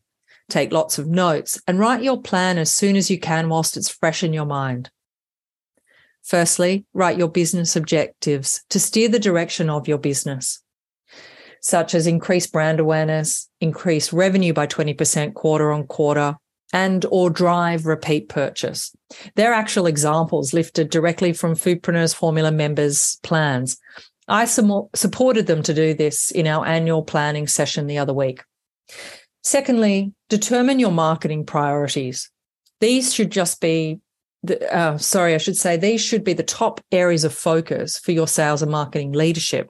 Take 0.49 0.71
lots 0.71 0.97
of 0.97 1.05
notes 1.05 1.61
and 1.67 1.77
write 1.77 2.01
your 2.01 2.19
plan 2.19 2.57
as 2.57 2.73
soon 2.73 2.95
as 2.95 3.11
you 3.11 3.19
can 3.19 3.47
whilst 3.47 3.77
it's 3.77 3.89
fresh 3.89 4.23
in 4.23 4.33
your 4.33 4.47
mind. 4.47 4.89
Firstly, 6.23 6.87
write 6.95 7.19
your 7.19 7.29
business 7.29 7.75
objectives 7.75 8.63
to 8.71 8.79
steer 8.79 9.07
the 9.07 9.19
direction 9.19 9.69
of 9.69 9.87
your 9.87 9.99
business 9.99 10.63
such 11.65 11.95
as 11.95 12.05
increased 12.05 12.51
brand 12.51 12.79
awareness, 12.79 13.49
increase 13.59 14.13
revenue 14.13 14.53
by 14.53 14.67
20% 14.67 15.33
quarter 15.33 15.71
on 15.71 15.87
quarter, 15.87 16.35
and 16.71 17.03
or 17.09 17.31
drive 17.31 17.87
repeat 17.87 18.29
purchase. 18.29 18.95
They're 19.33 19.51
actual 19.51 19.87
examples 19.87 20.53
lifted 20.53 20.91
directly 20.91 21.33
from 21.33 21.55
Foodpreneurs 21.55 22.13
Formula 22.13 22.51
members' 22.51 23.17
plans. 23.23 23.77
I 24.27 24.45
supported 24.45 25.47
them 25.47 25.63
to 25.63 25.73
do 25.73 25.95
this 25.95 26.29
in 26.29 26.45
our 26.45 26.67
annual 26.67 27.01
planning 27.01 27.47
session 27.47 27.87
the 27.87 27.97
other 27.97 28.13
week. 28.13 28.43
Secondly, 29.41 30.13
determine 30.29 30.77
your 30.77 30.91
marketing 30.91 31.47
priorities. 31.47 32.29
These 32.79 33.11
should 33.11 33.31
just 33.31 33.59
be 33.59 34.01
the, 34.43 34.71
uh, 34.71 34.99
sorry, 34.99 35.33
I 35.33 35.39
should 35.39 35.57
say 35.57 35.77
these 35.77 36.01
should 36.01 36.23
be 36.23 36.33
the 36.33 36.43
top 36.43 36.79
areas 36.91 37.23
of 37.23 37.33
focus 37.33 37.97
for 37.97 38.11
your 38.11 38.27
sales 38.27 38.61
and 38.61 38.71
marketing 38.71 39.13
leadership. 39.13 39.67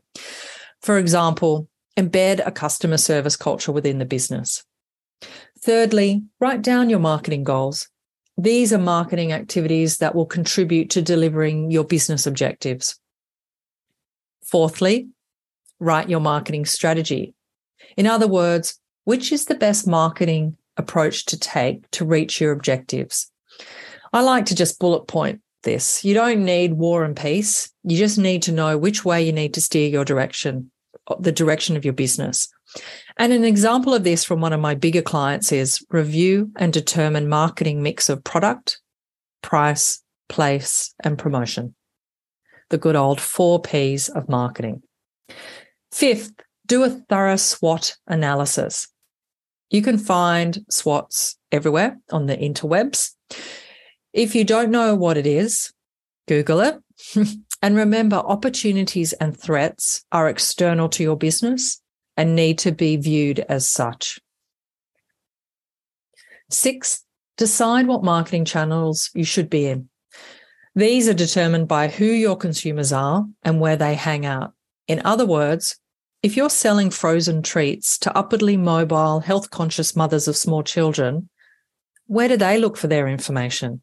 For 0.82 0.98
example, 0.98 1.70
embed 1.98 2.46
a 2.46 2.52
customer 2.52 2.98
service 2.98 3.36
culture 3.36 3.72
within 3.72 4.00
the 4.00 4.06
business. 4.06 4.64
Thirdly, 5.60 6.24
write 6.40 6.62
down 6.62 6.90
your 6.90 7.00
marketing 7.00 7.44
goals. 7.44 7.88
These 8.38 8.74
are 8.74 8.78
marketing 8.78 9.32
activities 9.32 9.98
that 9.98 10.14
will 10.14 10.26
contribute 10.26 10.90
to 10.92 11.02
delivering 11.02 11.72
your 11.72 11.86
business 11.86 12.28
objectives. 12.28 13.00
Fourthly, 14.46 15.08
write 15.80 16.10
your 16.10 16.20
marketing 16.20 16.66
strategy. 16.66 17.34
In 17.98 18.08
other 18.08 18.28
words, 18.28 18.80
which 19.06 19.32
is 19.32 19.46
the 19.46 19.56
best 19.56 19.88
marketing 19.88 20.58
approach 20.78 21.26
to 21.26 21.40
take 21.40 21.90
to 21.92 22.06
reach 22.06 22.42
your 22.42 22.52
objectives? 22.52 23.32
I 24.12 24.22
like 24.22 24.46
to 24.48 24.56
just 24.56 24.80
bullet 24.80 25.08
point 25.08 25.42
this. 25.64 26.04
You 26.04 26.14
don't 26.14 26.46
need 26.46 26.74
war 26.74 27.04
and 27.04 27.16
peace. 27.16 27.72
You 27.84 27.98
just 27.98 28.18
need 28.18 28.44
to 28.44 28.52
know 28.52 28.78
which 28.78 29.06
way 29.06 29.26
you 29.26 29.32
need 29.32 29.54
to 29.56 29.62
steer 29.62 29.90
your 29.90 30.06
direction, 30.06 30.72
the 31.20 31.32
direction 31.32 31.78
of 31.78 31.86
your 31.86 31.94
business. 31.94 32.48
And 33.18 33.32
an 33.32 33.46
example 33.46 33.94
of 33.94 34.04
this 34.04 34.24
from 34.24 34.42
one 34.42 34.54
of 34.54 34.60
my 34.60 34.76
bigger 34.76 35.02
clients 35.02 35.52
is 35.52 35.86
review 35.90 36.52
and 36.58 36.74
determine 36.74 37.30
marketing 37.30 37.82
mix 37.82 38.10
of 38.10 38.24
product, 38.24 38.80
price, 39.42 40.02
place, 40.30 40.94
and 41.04 41.18
promotion. 41.18 41.76
The 42.70 42.78
good 42.78 42.96
old 42.96 43.22
four 43.22 43.62
P's 43.62 44.10
of 44.10 44.28
marketing. 44.28 44.82
Fifth, 45.92 46.34
do 46.66 46.84
a 46.84 46.90
thorough 46.90 47.36
SWOT 47.36 47.96
analysis. 48.08 48.88
You 49.70 49.82
can 49.82 49.98
find 49.98 50.66
SWOTs 50.70 51.38
everywhere 51.52 51.98
on 52.12 52.26
the 52.26 52.36
interwebs. 52.36 53.12
If 54.14 54.36
you 54.36 54.44
don't 54.44 54.72
know 54.72 54.96
what 54.96 55.18
it 55.18 55.28
is, 55.28 55.72
Google 56.28 56.62
it. 56.62 56.76
and 57.66 57.76
remember, 57.76 58.18
opportunities 58.18 59.14
and 59.14 59.36
threats 59.36 60.06
are 60.12 60.30
external 60.30 60.88
to 60.90 61.02
your 61.02 61.18
business 61.18 61.82
and 62.16 62.36
need 62.36 62.60
to 62.60 62.72
be 62.72 62.96
viewed 62.96 63.40
as 63.40 63.68
such. 63.68 64.20
Sixth, 66.52 67.04
decide 67.38 67.88
what 67.88 68.04
marketing 68.04 68.46
channels 68.46 69.10
you 69.16 69.24
should 69.24 69.50
be 69.50 69.66
in. 69.66 69.90
These 70.76 71.10
are 71.10 71.16
determined 71.16 71.68
by 71.68 71.88
who 71.88 72.06
your 72.06 72.38
consumers 72.38 72.94
are 72.94 73.26
and 73.42 73.60
where 73.60 73.78
they 73.78 73.96
hang 73.96 74.28
out. 74.28 74.54
In 74.88 75.02
other 75.04 75.26
words, 75.26 75.80
if 76.22 76.38
you're 76.38 76.52
selling 76.52 76.92
frozen 76.92 77.42
treats 77.42 77.98
to 77.98 78.16
upwardly 78.16 78.58
mobile, 78.58 79.22
health 79.22 79.50
conscious 79.50 79.96
mothers 79.96 80.28
of 80.28 80.38
small 80.38 80.62
children, 80.62 81.30
where 82.06 82.28
do 82.28 82.38
they 82.38 82.60
look 82.60 82.78
for 82.78 82.86
their 82.86 83.08
information? 83.08 83.82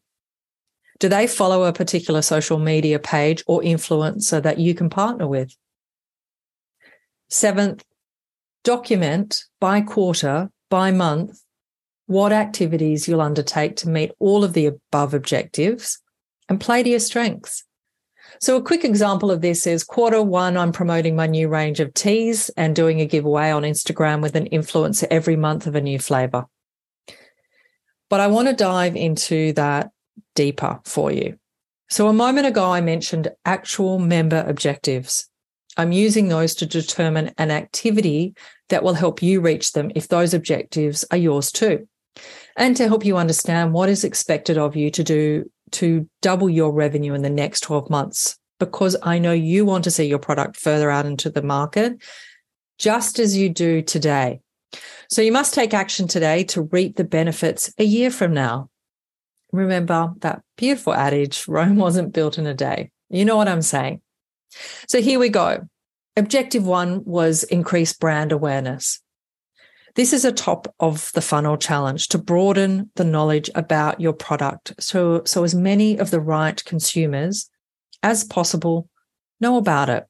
Do 1.03 1.09
they 1.09 1.27
follow 1.27 1.65
a 1.65 1.73
particular 1.73 2.21
social 2.21 2.59
media 2.59 2.97
page 2.97 3.43
or 3.45 3.59
influencer 3.59 4.41
that 4.41 4.57
you 4.57 4.73
can 4.73 4.89
partner 4.89 5.27
with? 5.27 5.53
Seventh, 7.29 7.83
document 8.63 9.43
by 9.59 9.81
quarter, 9.81 10.49
by 10.69 10.91
month, 10.91 11.41
what 12.05 12.31
activities 12.31 13.05
you'll 13.05 13.19
undertake 13.19 13.75
to 13.75 13.89
meet 13.89 14.13
all 14.17 14.45
of 14.45 14.53
the 14.53 14.65
above 14.65 15.13
objectives 15.13 15.99
and 16.47 16.61
play 16.61 16.83
to 16.83 16.91
your 16.91 17.01
strengths. 17.01 17.65
So, 18.39 18.55
a 18.55 18.63
quick 18.63 18.85
example 18.85 19.29
of 19.29 19.41
this 19.41 19.67
is 19.67 19.83
quarter 19.83 20.21
one, 20.21 20.55
I'm 20.55 20.71
promoting 20.71 21.17
my 21.17 21.27
new 21.27 21.49
range 21.49 21.81
of 21.81 21.93
teas 21.93 22.49
and 22.55 22.73
doing 22.73 23.01
a 23.01 23.05
giveaway 23.05 23.51
on 23.51 23.63
Instagram 23.63 24.21
with 24.21 24.37
an 24.37 24.47
influencer 24.53 25.07
every 25.11 25.35
month 25.35 25.67
of 25.67 25.75
a 25.75 25.81
new 25.81 25.99
flavor. 25.99 26.45
But 28.09 28.21
I 28.21 28.27
want 28.27 28.47
to 28.47 28.53
dive 28.53 28.95
into 28.95 29.51
that 29.53 29.89
deeper 30.35 30.79
for 30.85 31.11
you. 31.11 31.37
So, 31.89 32.07
a 32.07 32.13
moment 32.13 32.47
ago, 32.47 32.71
I 32.71 32.81
mentioned 32.81 33.29
actual 33.45 33.99
member 33.99 34.43
objectives. 34.47 35.29
I'm 35.77 35.91
using 35.91 36.27
those 36.27 36.55
to 36.55 36.65
determine 36.65 37.31
an 37.37 37.51
activity 37.51 38.35
that 38.69 38.83
will 38.83 38.93
help 38.93 39.21
you 39.21 39.41
reach 39.41 39.73
them 39.73 39.91
if 39.95 40.07
those 40.07 40.33
objectives 40.33 41.05
are 41.11 41.17
yours 41.17 41.51
too. 41.51 41.87
And 42.55 42.77
to 42.77 42.87
help 42.87 43.05
you 43.05 43.17
understand 43.17 43.73
what 43.73 43.89
is 43.89 44.03
expected 44.03 44.57
of 44.57 44.75
you 44.75 44.91
to 44.91 45.03
do 45.03 45.51
to 45.71 46.07
double 46.21 46.49
your 46.49 46.71
revenue 46.71 47.13
in 47.13 47.23
the 47.23 47.29
next 47.29 47.61
12 47.61 47.89
months, 47.89 48.37
because 48.59 48.95
I 49.01 49.17
know 49.17 49.31
you 49.31 49.65
want 49.65 49.83
to 49.85 49.91
see 49.91 50.05
your 50.05 50.19
product 50.19 50.55
further 50.57 50.91
out 50.91 51.05
into 51.05 51.29
the 51.29 51.41
market, 51.41 52.01
just 52.77 53.19
as 53.19 53.35
you 53.35 53.49
do 53.49 53.81
today. 53.81 54.39
So 55.09 55.21
you 55.21 55.31
must 55.31 55.53
take 55.53 55.73
action 55.73 56.07
today 56.07 56.43
to 56.45 56.63
reap 56.63 56.95
the 56.95 57.03
benefits 57.03 57.73
a 57.77 57.83
year 57.83 58.11
from 58.11 58.33
now. 58.33 58.69
Remember 59.53 60.13
that 60.21 60.41
beautiful 60.57 60.93
adage 60.93 61.47
Rome 61.47 61.77
wasn't 61.77 62.11
built 62.11 62.37
in 62.39 62.47
a 62.47 62.55
day. 62.55 62.91
You 63.09 63.23
know 63.23 63.37
what 63.37 63.47
I'm 63.47 63.61
saying? 63.61 64.01
So 64.87 64.99
here 64.99 65.19
we 65.19 65.29
go. 65.29 65.67
Objective 66.17 66.65
one 66.65 67.05
was 67.05 67.43
increase 67.43 67.93
brand 67.93 68.31
awareness. 68.31 68.99
This 69.95 70.11
is 70.11 70.25
a 70.25 70.31
top 70.31 70.73
of 70.79 71.11
the 71.13 71.21
funnel 71.21 71.55
challenge 71.55 72.07
to 72.09 72.17
broaden 72.17 72.89
the 72.95 73.03
knowledge 73.03 73.49
about 73.53 74.01
your 74.01 74.13
product 74.13 74.73
so, 74.79 75.21
so 75.23 75.43
as 75.43 75.53
many 75.53 75.99
of 75.99 76.09
the 76.09 76.19
right 76.19 76.63
consumers 76.65 77.47
as 78.01 78.23
possible 78.23 78.89
know 79.39 79.57
about 79.57 79.89
it. 79.89 80.05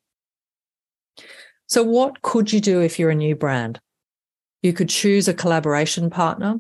So, 1.67 1.84
what 1.84 2.21
could 2.21 2.53
you 2.53 2.62
do 2.62 2.79
if 2.79 2.97
you're 2.97 3.10
a 3.10 3.15
new 3.15 3.36
brand? 3.36 3.82
You 4.62 4.71
could 4.71 4.88
choose 4.88 5.27
a 5.27 5.34
collaboration 5.34 6.10
partner, 6.10 6.60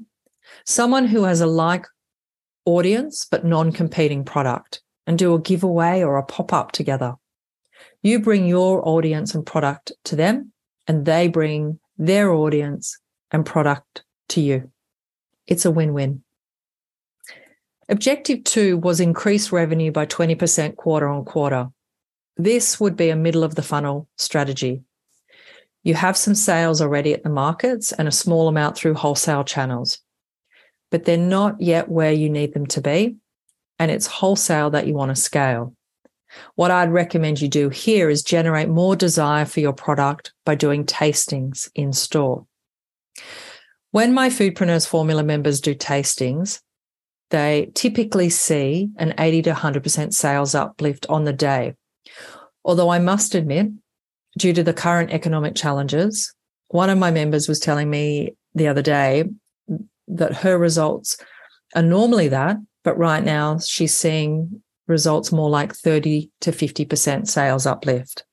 someone 0.65 1.07
who 1.07 1.23
has 1.23 1.39
a 1.39 1.47
like 1.47 1.85
audience 2.65 3.25
but 3.29 3.45
non 3.45 3.71
competing 3.71 4.23
product, 4.23 4.81
and 5.05 5.17
do 5.17 5.33
a 5.33 5.41
giveaway 5.41 6.01
or 6.01 6.17
a 6.17 6.23
pop 6.23 6.53
up 6.53 6.71
together. 6.71 7.15
You 8.01 8.19
bring 8.19 8.47
your 8.47 8.87
audience 8.87 9.35
and 9.35 9.45
product 9.45 9.91
to 10.05 10.15
them, 10.15 10.51
and 10.87 11.05
they 11.05 11.27
bring 11.27 11.79
their 11.97 12.31
audience 12.31 12.97
and 13.31 13.45
product 13.45 14.03
to 14.29 14.41
you. 14.41 14.71
It's 15.47 15.65
a 15.65 15.71
win 15.71 15.93
win. 15.93 16.23
Objective 17.89 18.43
two 18.43 18.77
was 18.77 18.99
increase 18.99 19.51
revenue 19.51 19.91
by 19.91 20.05
20% 20.05 20.77
quarter 20.77 21.07
on 21.07 21.25
quarter. 21.25 21.67
This 22.37 22.79
would 22.79 22.95
be 22.95 23.09
a 23.09 23.15
middle 23.15 23.43
of 23.43 23.55
the 23.55 23.61
funnel 23.61 24.07
strategy. 24.17 24.83
You 25.83 25.95
have 25.95 26.15
some 26.15 26.33
sales 26.33 26.81
already 26.81 27.13
at 27.13 27.23
the 27.23 27.29
markets 27.29 27.91
and 27.91 28.07
a 28.07 28.11
small 28.11 28.47
amount 28.47 28.77
through 28.77 28.93
wholesale 28.93 29.43
channels, 29.43 29.99
but 30.93 31.05
they're 31.05 31.17
not 31.17 31.59
yet 31.59 31.89
where 31.89 32.11
you 32.11 32.29
need 32.29 32.53
them 32.53 32.67
to 32.67 32.79
be. 32.79 33.15
And 33.79 33.89
it's 33.89 34.05
wholesale 34.05 34.69
that 34.69 34.85
you 34.85 34.93
want 34.93 35.09
to 35.09 35.19
scale. 35.19 35.75
What 36.53 36.69
I'd 36.69 36.91
recommend 36.91 37.41
you 37.41 37.47
do 37.47 37.69
here 37.69 38.11
is 38.11 38.21
generate 38.21 38.69
more 38.69 38.95
desire 38.95 39.45
for 39.45 39.59
your 39.59 39.73
product 39.73 40.33
by 40.45 40.53
doing 40.53 40.85
tastings 40.85 41.67
in 41.73 41.93
store. 41.93 42.45
When 43.89 44.13
my 44.13 44.29
Foodpreneurs 44.29 44.87
Formula 44.87 45.23
members 45.23 45.61
do 45.61 45.73
tastings, 45.73 46.61
they 47.31 47.71
typically 47.73 48.29
see 48.29 48.89
an 48.97 49.15
80 49.17 49.41
to 49.43 49.53
100% 49.53 50.13
sales 50.13 50.53
uplift 50.53 51.07
on 51.09 51.23
the 51.23 51.33
day. 51.33 51.73
Although 52.63 52.89
I 52.89 52.99
must 52.99 53.33
admit, 53.33 53.71
due 54.37 54.53
to 54.53 54.61
the 54.61 54.73
current 54.73 55.09
economic 55.09 55.55
challenges, 55.55 56.35
one 56.67 56.91
of 56.91 56.99
my 56.99 57.09
members 57.09 57.47
was 57.47 57.59
telling 57.59 57.89
me 57.89 58.35
the 58.53 58.67
other 58.67 58.83
day 58.83 59.23
that 60.17 60.37
her 60.37 60.57
results 60.57 61.17
are 61.75 61.81
normally 61.81 62.27
that, 62.29 62.57
but 62.83 62.97
right 62.97 63.23
now 63.23 63.59
she's 63.59 63.95
seeing 63.95 64.61
results 64.87 65.31
more 65.31 65.49
like 65.49 65.73
30 65.73 66.29
to 66.41 66.51
50% 66.51 67.27
sales 67.27 67.65
uplift. 67.65 68.25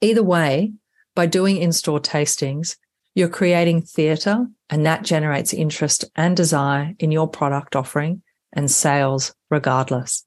Either 0.00 0.22
way, 0.22 0.72
by 1.14 1.26
doing 1.26 1.56
in 1.56 1.72
store 1.72 2.00
tastings, 2.00 2.76
you're 3.14 3.28
creating 3.28 3.80
theatre 3.80 4.46
and 4.68 4.84
that 4.84 5.02
generates 5.02 5.54
interest 5.54 6.04
and 6.16 6.36
desire 6.36 6.92
in 6.98 7.10
your 7.10 7.28
product 7.28 7.74
offering 7.74 8.22
and 8.52 8.70
sales 8.70 9.34
regardless. 9.50 10.24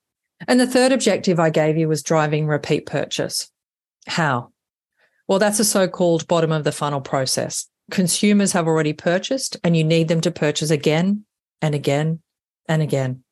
And 0.48 0.60
the 0.60 0.67
third 0.67 0.91
objective 0.91 1.39
I 1.39 1.50
gave 1.50 1.78
you 1.78 1.88
was 1.88 2.02
driving 2.02 2.48
repeat 2.48 2.86
purchase. 2.86 3.52
How? 4.08 4.52
Well, 5.28 5.39
that's 5.39 5.60
a 5.60 5.65
so 5.65 5.88
called 5.88 6.28
bottom 6.28 6.52
of 6.52 6.63
the 6.63 6.72
funnel 6.72 7.02
process. 7.02 7.67
Consumers 7.89 8.52
have 8.54 8.67
already 8.67 8.93
purchased 8.93 9.58
and 9.63 9.75
you 9.75 9.84
need 9.84 10.08
them 10.08 10.21
to 10.21 10.32
purchase 10.32 10.69
again 10.69 11.25
and 11.62 11.75
again 11.75 12.21
and 12.67 12.82
again. 12.82 13.23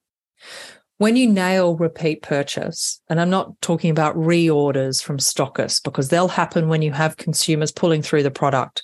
When 1.00 1.16
you 1.16 1.28
nail 1.28 1.76
repeat 1.78 2.24
purchase, 2.24 3.00
and 3.08 3.22
I'm 3.22 3.30
not 3.30 3.62
talking 3.62 3.92
about 3.92 4.16
reorders 4.16 5.02
from 5.02 5.20
stockists 5.20 5.82
because 5.84 6.10
they'll 6.10 6.28
happen 6.28 6.70
when 6.70 6.82
you 6.82 6.92
have 6.92 7.18
consumers 7.18 7.72
pulling 7.72 8.02
through 8.02 8.24
the 8.24 8.32
product. 8.32 8.84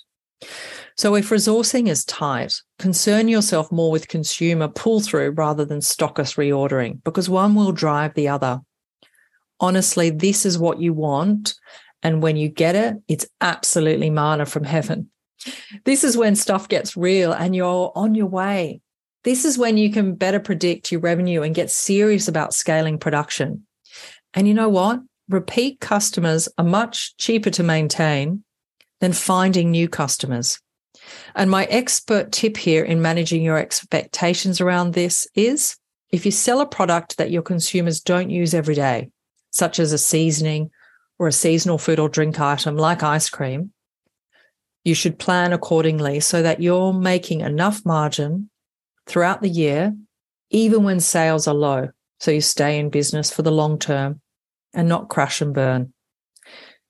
So 0.96 1.16
if 1.16 1.30
resourcing 1.30 1.88
is 1.88 2.04
tight, 2.04 2.54
concern 2.78 3.26
yourself 3.26 3.72
more 3.72 3.90
with 3.90 4.06
consumer 4.06 4.68
pull 4.68 5.00
through 5.00 5.30
rather 5.30 5.64
than 5.64 5.80
stockist 5.80 6.36
reordering 6.36 7.02
because 7.02 7.28
one 7.28 7.56
will 7.56 7.72
drive 7.72 8.14
the 8.14 8.28
other. 8.28 8.60
Honestly, 9.58 10.10
this 10.10 10.46
is 10.46 10.56
what 10.56 10.80
you 10.80 10.92
want. 10.92 11.54
And 12.04 12.22
when 12.22 12.36
you 12.36 12.48
get 12.48 12.76
it, 12.76 12.96
it's 13.08 13.26
absolutely 13.40 14.10
manna 14.10 14.46
from 14.46 14.62
heaven. 14.62 15.10
This 15.84 16.04
is 16.04 16.16
when 16.16 16.36
stuff 16.36 16.68
gets 16.68 16.96
real 16.96 17.32
and 17.32 17.54
you're 17.54 17.92
on 17.94 18.14
your 18.14 18.26
way. 18.26 18.80
This 19.24 19.44
is 19.44 19.58
when 19.58 19.76
you 19.76 19.90
can 19.90 20.14
better 20.14 20.40
predict 20.40 20.92
your 20.92 21.00
revenue 21.00 21.42
and 21.42 21.54
get 21.54 21.70
serious 21.70 22.28
about 22.28 22.54
scaling 22.54 22.98
production. 22.98 23.66
And 24.34 24.46
you 24.46 24.54
know 24.54 24.68
what? 24.68 25.00
repeat 25.28 25.80
customers 25.80 26.48
are 26.58 26.64
much 26.64 27.16
cheaper 27.16 27.50
to 27.50 27.62
maintain 27.62 28.44
than 29.00 29.12
finding 29.12 29.70
new 29.70 29.88
customers. 29.88 30.58
And 31.34 31.50
my 31.50 31.64
expert 31.64 32.32
tip 32.32 32.56
here 32.56 32.84
in 32.84 33.02
managing 33.02 33.42
your 33.42 33.58
expectations 33.58 34.60
around 34.60 34.92
this 34.92 35.26
is 35.34 35.76
if 36.10 36.24
you 36.24 36.32
sell 36.32 36.60
a 36.60 36.66
product 36.66 37.18
that 37.18 37.30
your 37.30 37.42
consumers 37.42 38.00
don't 38.00 38.30
use 38.30 38.54
every 38.54 38.74
day, 38.74 39.10
such 39.50 39.78
as 39.78 39.92
a 39.92 39.98
seasoning 39.98 40.70
or 41.18 41.28
a 41.28 41.32
seasonal 41.32 41.78
food 41.78 41.98
or 41.98 42.08
drink 42.08 42.40
item 42.40 42.76
like 42.76 43.02
ice 43.02 43.28
cream, 43.28 43.72
you 44.84 44.94
should 44.94 45.18
plan 45.18 45.52
accordingly 45.52 46.20
so 46.20 46.42
that 46.42 46.60
you're 46.60 46.92
making 46.92 47.40
enough 47.40 47.84
margin 47.84 48.50
throughout 49.06 49.40
the 49.42 49.48
year, 49.48 49.96
even 50.50 50.84
when 50.84 51.00
sales 51.00 51.48
are 51.48 51.54
low. 51.54 51.88
So 52.20 52.30
you 52.30 52.40
stay 52.40 52.78
in 52.78 52.90
business 52.90 53.30
for 53.30 53.42
the 53.42 53.52
long 53.52 53.78
term 53.78 54.20
and 54.74 54.88
not 54.88 55.08
crash 55.08 55.40
and 55.40 55.54
burn. 55.54 55.92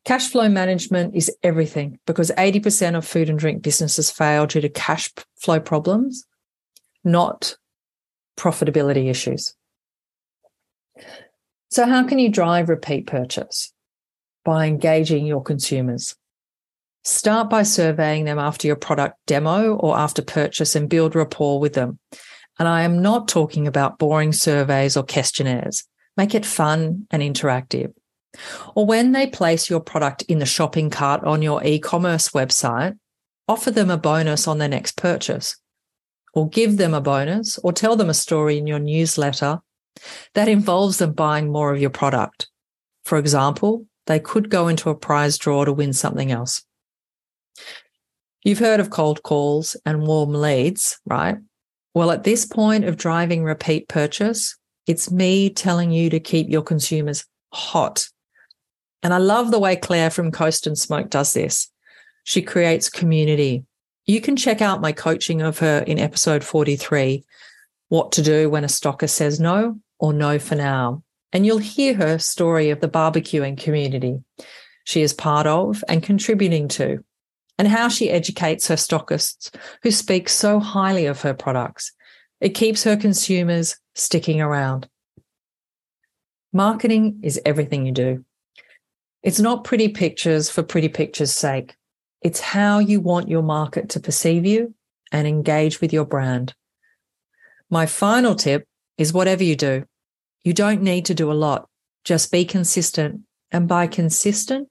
Cash 0.05 0.29
flow 0.29 0.49
management 0.49 1.15
is 1.15 1.35
everything 1.43 1.99
because 2.07 2.31
80% 2.37 2.95
of 2.95 3.07
food 3.07 3.31
and 3.31 3.39
drink 3.39 3.63
businesses 3.63 4.11
fail 4.11 4.47
due 4.47 4.61
to 4.61 4.69
cash 4.69 5.11
flow 5.37 5.61
problems, 5.61 6.27
not 7.05 7.57
profitability 8.37 9.09
issues. 9.09 9.55
So, 11.71 11.87
how 11.87 12.07
can 12.07 12.19
you 12.19 12.29
drive 12.29 12.69
repeat 12.69 13.07
purchase? 13.07 13.73
By 14.45 14.67
engaging 14.67 15.25
your 15.25 15.43
consumers. 15.43 16.15
Start 17.05 17.51
by 17.51 17.65
surveying 17.65 18.25
them 18.25 18.39
after 18.39 18.67
your 18.67 18.77
product 18.77 19.19
demo 19.27 19.75
or 19.75 19.97
after 19.97 20.23
purchase 20.23 20.75
and 20.75 20.89
build 20.89 21.15
rapport 21.15 21.61
with 21.61 21.75
them. 21.75 21.99
And 22.59 22.67
I 22.67 22.83
am 22.83 23.03
not 23.03 23.29
talking 23.29 23.67
about 23.67 23.99
boring 23.99 24.33
surveys 24.33 24.97
or 24.97 25.03
questionnaires. 25.03 25.85
Make 26.17 26.35
it 26.35 26.47
fun 26.47 27.07
and 27.11 27.23
interactive. 27.23 27.93
Or 28.75 28.87
when 28.87 29.13
they 29.13 29.27
place 29.27 29.69
your 29.69 29.81
product 29.81 30.23
in 30.23 30.39
the 30.39 30.47
shopping 30.47 30.89
cart 30.89 31.23
on 31.25 31.43
your 31.43 31.63
e 31.63 31.79
commerce 31.79 32.31
website, 32.31 32.99
offer 33.49 33.71
them 33.71 33.91
a 33.91 33.99
bonus 33.99 34.49
on 34.49 34.59
their 34.59 34.69
next 34.69 34.97
purchase. 34.97 35.57
Or 36.33 36.49
give 36.49 36.79
them 36.79 36.95
a 36.95 37.01
bonus 37.01 37.59
or 37.59 37.73
tell 37.73 37.97
them 37.97 38.11
a 38.11 38.15
story 38.15 38.57
in 38.57 38.67
your 38.67 38.79
newsletter 38.79 39.61
that 40.33 40.49
involves 40.49 40.99
them 40.99 41.13
buying 41.13 41.53
more 41.53 41.73
of 41.73 41.81
your 41.81 41.91
product. 41.91 42.49
For 43.05 43.19
example, 43.19 43.87
they 44.07 44.21
could 44.21 44.49
go 44.49 44.69
into 44.69 44.91
a 44.91 44.97
prize 44.97 45.37
draw 45.39 45.65
to 45.65 45.73
win 45.73 45.93
something 45.93 46.33
else. 46.33 46.65
You've 48.43 48.59
heard 48.59 48.81
of 48.81 48.91
cold 48.91 49.23
calls 49.23 49.77
and 49.87 50.07
warm 50.07 50.33
leads, 50.33 51.01
right? 51.07 51.37
Well, 51.95 52.11
at 52.11 52.25
this 52.25 52.45
point 52.45 52.85
of 52.85 52.97
driving 52.97 53.45
repeat 53.45 53.89
purchase, 53.89 54.57
it's 54.87 55.11
me 55.11 55.49
telling 55.49 55.91
you 55.91 56.11
to 56.11 56.21
keep 56.21 56.49
your 56.49 56.63
consumers 56.63 57.25
hot. 57.53 58.07
And 59.03 59.15
I 59.15 59.19
love 59.19 59.51
the 59.51 59.59
way 59.59 59.77
Claire 59.77 60.11
from 60.11 60.31
Coast 60.31 60.67
and 60.67 60.77
Smoke 60.77 61.09
does 61.09 61.33
this. 61.33 61.71
She 62.25 62.43
creates 62.43 62.91
community. 62.91 63.65
You 64.07 64.21
can 64.21 64.37
check 64.37 64.61
out 64.61 64.81
my 64.81 64.93
coaching 64.93 65.41
of 65.41 65.59
her 65.61 65.79
in 65.87 65.99
episode 65.99 66.45
43, 66.45 67.25
what 67.89 68.13
to 68.13 68.23
do 68.23 68.51
when 68.51 68.65
a 68.65 68.69
stocker 68.69 69.09
says 69.09 69.41
no 69.41 69.79
or 69.99 70.13
no 70.13 70.39
for 70.39 70.55
now. 70.55 71.03
And 71.33 71.47
you'll 71.47 71.59
hear 71.59 71.95
her 71.95 72.19
story 72.19 72.71
of 72.71 72.81
the 72.81 72.89
barbecuing 72.89 73.59
community 73.59 74.19
she 74.85 75.01
is 75.01 75.13
part 75.13 75.47
of 75.47 75.83
and 75.89 76.03
contributing 76.03 76.69
to, 76.69 77.03
and 77.59 77.69
how 77.69 77.89
she 77.89 78.11
educates 78.11 78.69
her 78.69 78.75
stockists 78.75 79.55
who 79.83 79.91
speak 79.91 80.29
so 80.29 80.59
highly 80.59 81.07
of 81.07 81.23
her 81.23 81.35
products. 81.35 81.93
It 82.41 82.51
keeps 82.51 82.85
her 82.85 82.97
consumers 82.97 83.77
sticking 83.95 84.41
around. 84.41 84.89
Marketing 86.53 87.21
is 87.23 87.41
everything 87.45 87.87
you 87.87 87.93
do. 87.93 88.25
It's 89.23 89.41
not 89.41 89.65
pretty 89.65 89.89
pictures 89.89 90.51
for 90.51 90.63
pretty 90.63 90.89
pictures' 90.89 91.35
sake. 91.35 91.75
It's 92.21 92.41
how 92.41 92.79
you 92.79 93.01
want 93.01 93.29
your 93.29 93.43
market 93.43 93.89
to 93.91 94.01
perceive 94.01 94.45
you 94.45 94.75
and 95.13 95.27
engage 95.27 95.81
with 95.81 95.93
your 95.93 96.05
brand. 96.05 96.55
My 97.71 97.87
final 97.87 98.35
tip 98.35 98.67
is 98.99 99.13
whatever 99.13 99.43
you 99.43 99.57
do, 99.57 99.85
you 100.45 100.53
don't 100.53 100.83
need 100.83 101.07
to 101.07 101.15
do 101.15 101.33
a 101.33 101.35
lot. 101.35 101.69
Just 102.05 102.31
be 102.31 102.45
consistent. 102.45 103.23
And 103.51 103.67
by 103.67 103.87
consistent, 103.87 104.69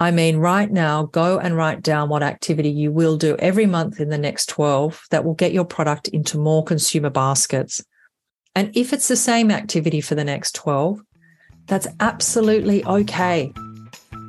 I 0.00 0.12
mean, 0.12 0.36
right 0.36 0.70
now, 0.70 1.06
go 1.06 1.40
and 1.40 1.56
write 1.56 1.82
down 1.82 2.08
what 2.08 2.22
activity 2.22 2.70
you 2.70 2.92
will 2.92 3.16
do 3.16 3.34
every 3.40 3.66
month 3.66 4.00
in 4.00 4.10
the 4.10 4.18
next 4.18 4.48
12 4.48 5.06
that 5.10 5.24
will 5.24 5.34
get 5.34 5.52
your 5.52 5.64
product 5.64 6.06
into 6.08 6.38
more 6.38 6.62
consumer 6.62 7.10
baskets. 7.10 7.84
And 8.54 8.70
if 8.76 8.92
it's 8.92 9.08
the 9.08 9.16
same 9.16 9.50
activity 9.50 10.00
for 10.00 10.14
the 10.14 10.22
next 10.22 10.54
12, 10.54 11.00
that's 11.66 11.88
absolutely 11.98 12.84
okay. 12.84 13.52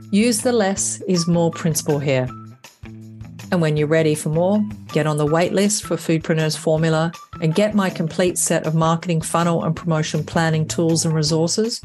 Use 0.09 0.41
the 0.41 0.51
less 0.51 1.01
is 1.01 1.27
more 1.27 1.51
principle 1.51 1.99
here. 1.99 2.27
And 3.51 3.61
when 3.61 3.77
you're 3.77 3.87
ready 3.87 4.15
for 4.15 4.29
more, 4.29 4.59
get 4.91 5.05
on 5.05 5.17
the 5.17 5.25
waitlist 5.25 5.83
for 5.83 5.97
Foodpreneurs 5.97 6.57
Formula 6.57 7.11
and 7.41 7.53
get 7.53 7.75
my 7.75 7.91
complete 7.91 8.39
set 8.39 8.65
of 8.65 8.73
marketing 8.73 9.21
funnel 9.21 9.63
and 9.63 9.75
promotion 9.75 10.23
planning 10.23 10.67
tools 10.67 11.05
and 11.05 11.13
resources 11.13 11.79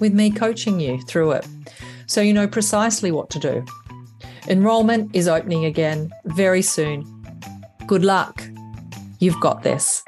with 0.00 0.12
me 0.12 0.30
coaching 0.30 0.80
you 0.80 1.00
through 1.02 1.32
it 1.32 1.46
so 2.06 2.20
you 2.20 2.32
know 2.32 2.46
precisely 2.46 3.10
what 3.10 3.30
to 3.30 3.38
do. 3.38 3.64
Enrollment 4.48 5.14
is 5.14 5.28
opening 5.28 5.64
again 5.64 6.10
very 6.24 6.62
soon. 6.62 7.04
Good 7.86 8.04
luck. 8.04 8.42
You've 9.18 9.40
got 9.40 9.62
this. 9.62 10.02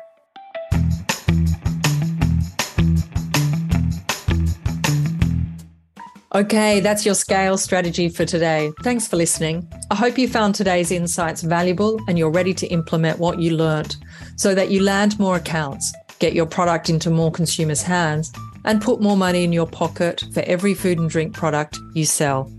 Okay, 6.35 6.81
that's 6.81 7.07
your 7.07 7.15
scale 7.15 7.57
strategy 7.57 8.09
for 8.09 8.25
today. 8.25 8.73
Thanks 8.83 9.07
for 9.07 9.15
listening. 9.15 9.71
I 9.93 9.95
hope 9.95 10.19
you 10.19 10.27
found 10.27 10.57
today's 10.57 10.91
insights 10.91 11.43
valuable 11.43 12.01
and 12.09 12.19
you're 12.19 12.29
ready 12.29 12.53
to 12.55 12.67
implement 12.67 13.21
what 13.21 13.39
you 13.39 13.57
learned 13.57 13.95
so 14.35 14.53
that 14.53 14.69
you 14.69 14.83
land 14.83 15.17
more 15.21 15.37
accounts, 15.37 15.95
get 16.19 16.33
your 16.33 16.47
product 16.47 16.91
into 16.91 17.09
more 17.09 17.31
consumers' 17.31 17.83
hands, 17.83 18.33
and 18.65 18.83
put 18.83 19.01
more 19.01 19.17
money 19.17 19.45
in 19.45 19.53
your 19.53 19.67
pocket 19.67 20.25
for 20.33 20.41
every 20.41 20.75
food 20.75 20.99
and 20.99 21.11
drink 21.11 21.35
product 21.35 21.79
you 21.95 22.05
sell. 22.05 22.51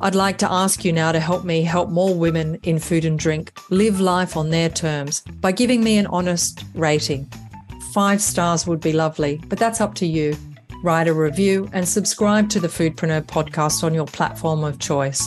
I'd 0.00 0.16
like 0.16 0.38
to 0.38 0.50
ask 0.50 0.84
you 0.84 0.92
now 0.92 1.12
to 1.12 1.20
help 1.20 1.44
me 1.44 1.62
help 1.62 1.88
more 1.88 2.12
women 2.12 2.58
in 2.64 2.80
food 2.80 3.04
and 3.04 3.16
drink 3.16 3.52
live 3.70 4.00
life 4.00 4.36
on 4.36 4.50
their 4.50 4.68
terms 4.68 5.20
by 5.40 5.52
giving 5.52 5.84
me 5.84 5.96
an 5.96 6.08
honest 6.08 6.64
rating. 6.74 7.30
Five 7.92 8.20
stars 8.20 8.66
would 8.66 8.80
be 8.80 8.92
lovely, 8.92 9.40
but 9.48 9.60
that's 9.60 9.80
up 9.80 9.94
to 9.96 10.06
you. 10.06 10.36
Write 10.82 11.06
a 11.06 11.14
review 11.14 11.70
and 11.72 11.86
subscribe 11.86 12.48
to 12.50 12.58
the 12.58 12.66
Foodpreneur 12.66 13.22
podcast 13.22 13.84
on 13.84 13.94
your 13.94 14.06
platform 14.06 14.64
of 14.64 14.80
choice. 14.80 15.24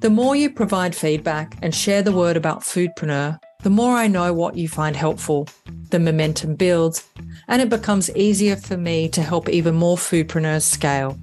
The 0.00 0.08
more 0.08 0.34
you 0.34 0.50
provide 0.50 0.96
feedback 0.96 1.58
and 1.60 1.74
share 1.74 2.00
the 2.00 2.12
word 2.12 2.38
about 2.38 2.62
Foodpreneur, 2.62 3.38
the 3.62 3.70
more 3.70 3.96
I 3.96 4.08
know 4.08 4.32
what 4.32 4.56
you 4.56 4.68
find 4.68 4.96
helpful. 4.96 5.48
The 5.90 5.98
momentum 5.98 6.54
builds 6.54 7.06
and 7.48 7.62
it 7.62 7.68
becomes 7.68 8.14
easier 8.16 8.56
for 8.56 8.76
me 8.76 9.08
to 9.10 9.22
help 9.22 9.48
even 9.48 9.74
more 9.74 9.96
foodpreneurs 9.96 10.62
scale. 10.62 11.18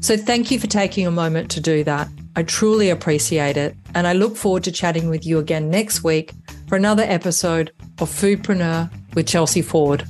So 0.00 0.16
thank 0.16 0.50
you 0.50 0.58
for 0.58 0.66
taking 0.66 1.06
a 1.06 1.10
moment 1.10 1.50
to 1.52 1.60
do 1.60 1.84
that. 1.84 2.08
I 2.36 2.42
truly 2.42 2.90
appreciate 2.90 3.56
it. 3.56 3.76
And 3.94 4.06
I 4.06 4.12
look 4.12 4.36
forward 4.36 4.64
to 4.64 4.72
chatting 4.72 5.08
with 5.08 5.26
you 5.26 5.38
again 5.38 5.70
next 5.70 6.04
week 6.04 6.32
for 6.68 6.76
another 6.76 7.04
episode 7.04 7.72
of 7.98 8.10
Foodpreneur 8.10 8.90
with 9.14 9.26
Chelsea 9.26 9.62
Ford. 9.62 10.06